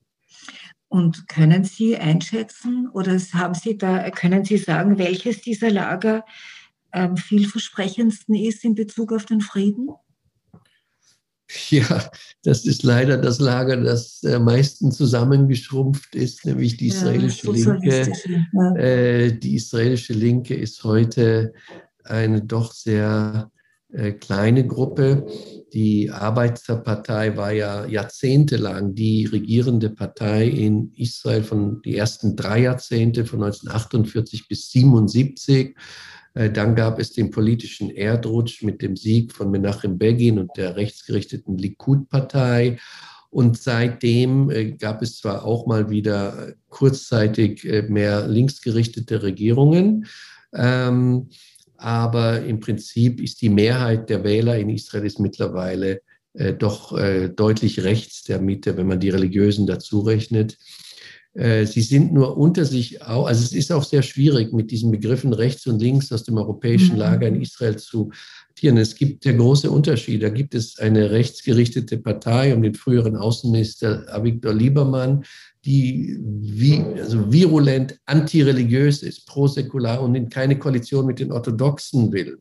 [0.89, 6.25] Und können Sie einschätzen oder haben Sie da, können Sie sagen, welches dieser Lager
[6.93, 9.91] ähm, vielversprechendsten ist in Bezug auf den Frieden?
[11.71, 12.11] Ja,
[12.43, 18.13] das ist leider das Lager, das am meisten zusammengeschrumpft ist, nämlich die israelische ja, Linke.
[18.53, 18.75] Ja.
[18.77, 21.55] Äh, die israelische Linke ist heute
[22.05, 23.51] eine doch sehr
[23.91, 25.27] äh, kleine Gruppe.
[25.73, 33.25] Die Arbeiterpartei war ja jahrzehntelang die regierende Partei in Israel von die ersten drei Jahrzehnte
[33.25, 35.75] von 1948 bis 1977.
[36.35, 40.77] Äh, dann gab es den politischen Erdrutsch mit dem Sieg von Menachem Begin und der
[40.77, 42.79] rechtsgerichteten Likud-Partei.
[43.31, 50.07] Und seitdem äh, gab es zwar auch mal wieder kurzzeitig mehr linksgerichtete Regierungen,
[50.55, 51.29] ähm,
[51.79, 56.03] aber im Prinzip ist die Mehrheit der Wähler in Israel ist mittlerweile
[56.35, 60.59] äh, doch äh, deutlich rechts der Mitte, wenn man die Religiösen dazu rechnet.
[61.35, 64.91] Äh, sie sind nur unter sich auch, also es ist auch sehr schwierig, mit diesen
[64.91, 66.99] Begriffen rechts und links aus dem europäischen mhm.
[66.99, 68.11] Lager in Israel zu
[68.57, 68.77] tieren.
[68.77, 70.27] Es gibt ja große Unterschiede.
[70.27, 75.25] Da gibt es eine rechtsgerichtete Partei um den früheren Außenminister Avigdor Liebermann,
[75.69, 82.39] die wie, also virulent antireligiös ist, prosäkular und in keine Koalition mit den Orthodoxen will.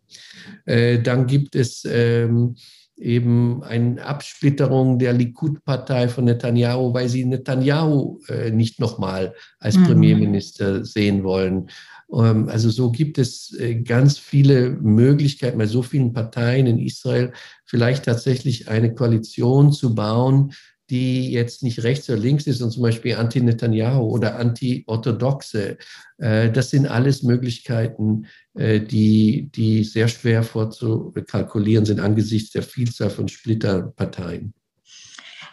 [0.65, 2.55] Äh, dann gibt es ähm,
[2.95, 9.83] eben eine Absplitterung der Likud-Partei von Netanyahu, weil sie Netanyahu äh, nicht nochmal als mhm.
[9.87, 11.69] Premierminister sehen wollen.
[12.13, 17.33] Ähm, also so gibt es äh, ganz viele Möglichkeiten bei so vielen Parteien in Israel,
[17.65, 20.53] vielleicht tatsächlich eine Koalition zu bauen,
[20.89, 25.77] die jetzt nicht rechts oder links ist und zum Beispiel anti-Netanyahu oder anti-orthodoxe.
[26.17, 33.09] Äh, das sind alles Möglichkeiten, äh, die, die sehr schwer vorzukalkulieren sind angesichts der Vielzahl
[33.09, 34.53] von Splitterparteien.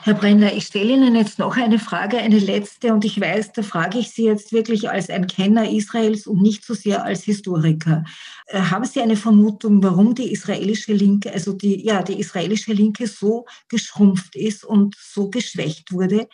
[0.04, 3.62] Herr Brenner, ich stelle Ihnen jetzt noch eine Frage, eine letzte, und ich weiß, da
[3.62, 8.04] frage ich Sie jetzt wirklich als ein Kenner Israels und nicht so sehr als Historiker.
[8.48, 13.06] Äh, haben Sie eine Vermutung, warum die israelische Linke, also die, ja, die israelische Linke
[13.06, 16.28] so geschrumpft ist und so geschwächt wurde?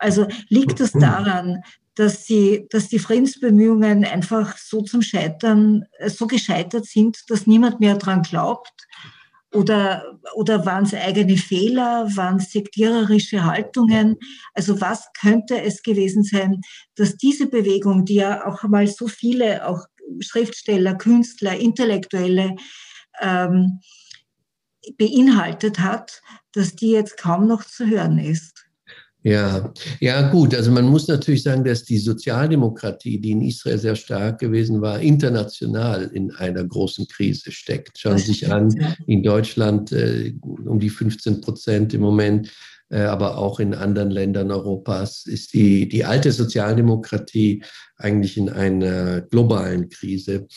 [0.00, 1.62] Also liegt es daran,
[1.94, 7.78] dass, sie, dass die Friedensbemühungen einfach so zum Scheitern, äh, so gescheitert sind, dass niemand
[7.78, 8.88] mehr daran glaubt?
[9.52, 12.08] Oder, oder waren es eigene Fehler?
[12.16, 14.16] Waren es sektiererische Haltungen?
[14.54, 16.62] Also was könnte es gewesen sein,
[16.94, 19.84] dass diese Bewegung, die ja auch einmal so viele, auch
[20.20, 22.56] Schriftsteller, Künstler, Intellektuelle
[23.20, 23.80] ähm,
[24.96, 26.22] beinhaltet hat,
[26.52, 28.66] dass die jetzt kaum noch zu hören ist?
[29.24, 30.54] Ja, ja gut.
[30.54, 35.00] Also man muss natürlich sagen, dass die Sozialdemokratie, die in Israel sehr stark gewesen war,
[35.00, 37.98] international in einer großen Krise steckt.
[37.98, 38.74] Schauen Sie sich an,
[39.06, 42.50] in Deutschland äh, um die 15 Prozent im Moment,
[42.92, 47.62] äh, aber auch in anderen Ländern Europas ist die, die alte Sozialdemokratie
[47.96, 50.48] eigentlich in einer globalen Krise.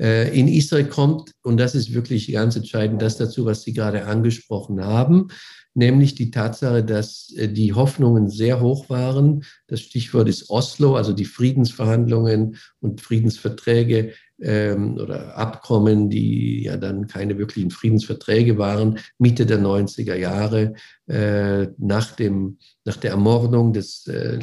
[0.00, 4.06] Äh, in Israel kommt, und das ist wirklich ganz entscheidend, das dazu, was Sie gerade
[4.06, 5.28] angesprochen haben,
[5.76, 9.44] nämlich die Tatsache, dass äh, die Hoffnungen sehr hoch waren.
[9.66, 17.06] Das Stichwort ist Oslo, also die Friedensverhandlungen und Friedensverträge ähm, oder Abkommen, die ja dann
[17.06, 20.74] keine wirklichen Friedensverträge waren, Mitte der 90er Jahre,
[21.06, 24.38] äh, nach, dem, nach der Ermordung des äh,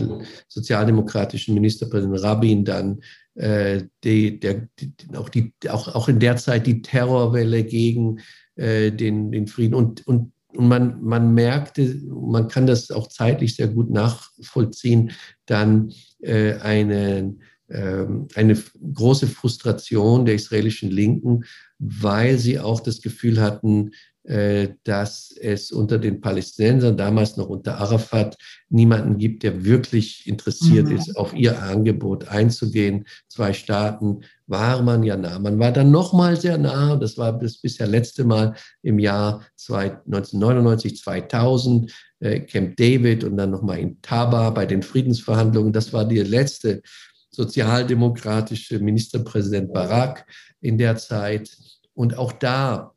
[0.48, 3.02] sozialdemokratischen Ministerpräsidenten Rabin dann
[3.36, 8.20] äh, die, der, die, auch, die, auch, auch in der Zeit die Terrorwelle gegen
[8.56, 13.56] äh, den, den Frieden und, und und man, man merkte, man kann das auch zeitlich
[13.56, 15.12] sehr gut nachvollziehen,
[15.46, 15.92] dann
[16.22, 17.36] äh, eine,
[17.68, 21.46] äh, eine große Frustration der israelischen Linken,
[21.80, 23.92] weil sie auch das Gefühl hatten,
[24.26, 28.38] dass es unter den Palästinensern, damals noch unter Arafat,
[28.70, 30.96] niemanden gibt, der wirklich interessiert mhm.
[30.96, 33.06] ist, auf ihr Angebot einzugehen.
[33.28, 35.40] Zwei Staaten war man ja nah.
[35.40, 40.98] Man war dann nochmal sehr nah, das war das bisher letzte Mal im Jahr 1999,
[40.98, 45.74] 2000, äh, Camp David und dann nochmal in Taba bei den Friedensverhandlungen.
[45.74, 46.82] Das war der letzte
[47.30, 50.26] sozialdemokratische Ministerpräsident Barak
[50.62, 51.58] in der Zeit.
[51.94, 52.94] Und auch da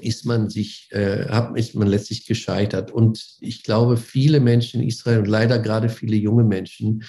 [0.00, 2.90] ist man sich, äh, ist man letztlich gescheitert.
[2.90, 7.04] Und ich glaube, viele Menschen in Israel und leider gerade viele junge Menschen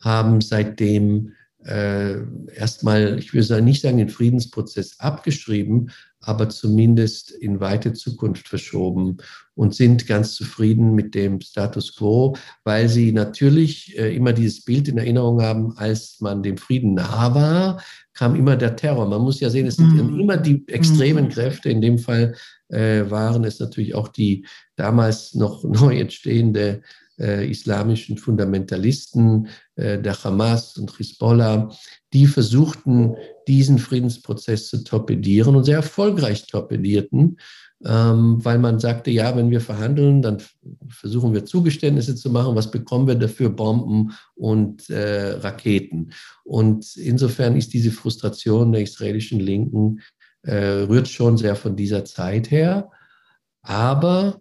[0.00, 1.32] haben seitdem
[1.64, 2.16] äh,
[2.54, 5.90] erstmal, ich würde nicht sagen, den Friedensprozess abgeschrieben,
[6.22, 9.18] aber zumindest in weite Zukunft verschoben
[9.54, 14.88] und sind ganz zufrieden mit dem Status quo, weil sie natürlich äh, immer dieses Bild
[14.88, 17.82] in Erinnerung haben, als man dem Frieden nah war,
[18.14, 19.08] kam immer der Terror.
[19.08, 20.20] Man muss ja sehen, es sind mhm.
[20.20, 21.30] immer die extremen mhm.
[21.30, 21.70] Kräfte.
[21.70, 22.34] In dem Fall
[22.68, 24.46] äh, waren es natürlich auch die
[24.76, 26.82] damals noch neu entstehende
[27.20, 31.70] äh, islamischen Fundamentalisten, äh, der Hamas und Hezbollah,
[32.12, 33.16] die versuchten,
[33.46, 37.38] diesen Friedensprozess zu torpedieren und sehr erfolgreich torpedierten,
[37.84, 40.42] ähm, weil man sagte, ja, wenn wir verhandeln, dann
[40.88, 43.50] versuchen wir Zugeständnisse zu machen, was bekommen wir dafür?
[43.50, 46.12] Bomben und äh, Raketen.
[46.44, 50.00] Und insofern ist diese Frustration der israelischen Linken,
[50.42, 52.90] äh, rührt schon sehr von dieser Zeit her.
[53.62, 54.40] Aber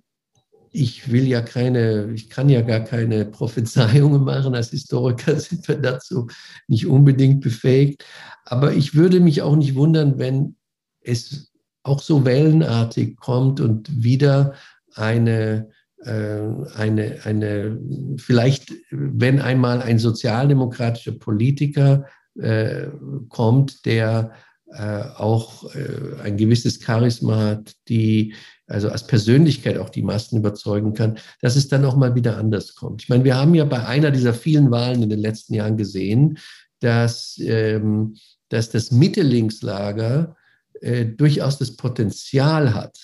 [0.72, 4.55] ich will ja keine, ich kann ja gar keine Prophezeiungen machen.
[4.55, 6.28] Als Historiker sind wir dazu
[6.67, 8.05] nicht unbedingt befähigt.
[8.45, 10.55] Aber ich würde mich auch nicht wundern, wenn
[11.01, 11.51] es
[11.84, 14.53] auch so wellenartig kommt und wieder
[14.93, 15.70] eine,
[16.03, 16.41] äh,
[16.76, 17.80] eine, eine,
[18.17, 22.05] vielleicht, wenn einmal ein sozialdemokratischer Politiker
[22.36, 22.88] äh,
[23.30, 24.32] kommt, der
[24.74, 28.34] äh, auch äh, ein gewisses Charisma hat, die
[28.67, 32.76] also als Persönlichkeit auch die Massen überzeugen kann, dass es dann auch mal wieder anders
[32.76, 33.01] kommt.
[33.01, 36.38] Ich meine, wir haben ja bei einer dieser vielen Wahlen in den letzten Jahren gesehen,
[36.80, 38.15] dass, ähm,
[38.49, 40.36] dass das Mitte-Links-Lager
[40.82, 42.97] äh, durchaus das Potenzial hat,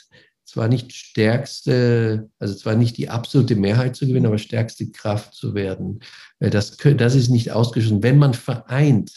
[0.46, 5.56] zwar nicht stärkste, also zwar nicht die absolute Mehrheit zu gewinnen, aber stärkste Kraft zu
[5.56, 6.00] werden.
[6.40, 9.12] Äh, das, das ist nicht ausgeschlossen, wenn man vereint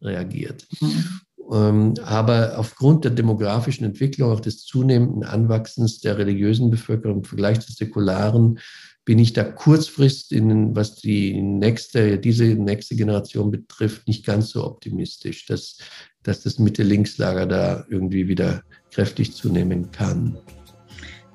[0.00, 0.66] reagiert.
[0.80, 1.04] Mhm.
[1.52, 7.60] Ähm, aber aufgrund der demografischen Entwicklung, auch des zunehmenden Anwachsens der religiösen Bevölkerung im Vergleich
[7.60, 8.60] zur säkularen,
[9.04, 14.64] bin ich da kurzfristig, in, was die nächste, diese nächste Generation betrifft, nicht ganz so
[14.64, 15.78] optimistisch, dass,
[16.22, 20.38] dass das Mitte-Links-Lager da irgendwie wieder kräftig zunehmen kann.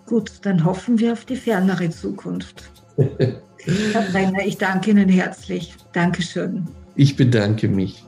[0.06, 2.72] Gut, dann hoffen wir auf die fernere Zukunft.
[2.96, 5.74] Herr Brenner, ich danke Ihnen herzlich.
[5.92, 6.70] Dankeschön.
[6.96, 8.04] Ich bedanke mich.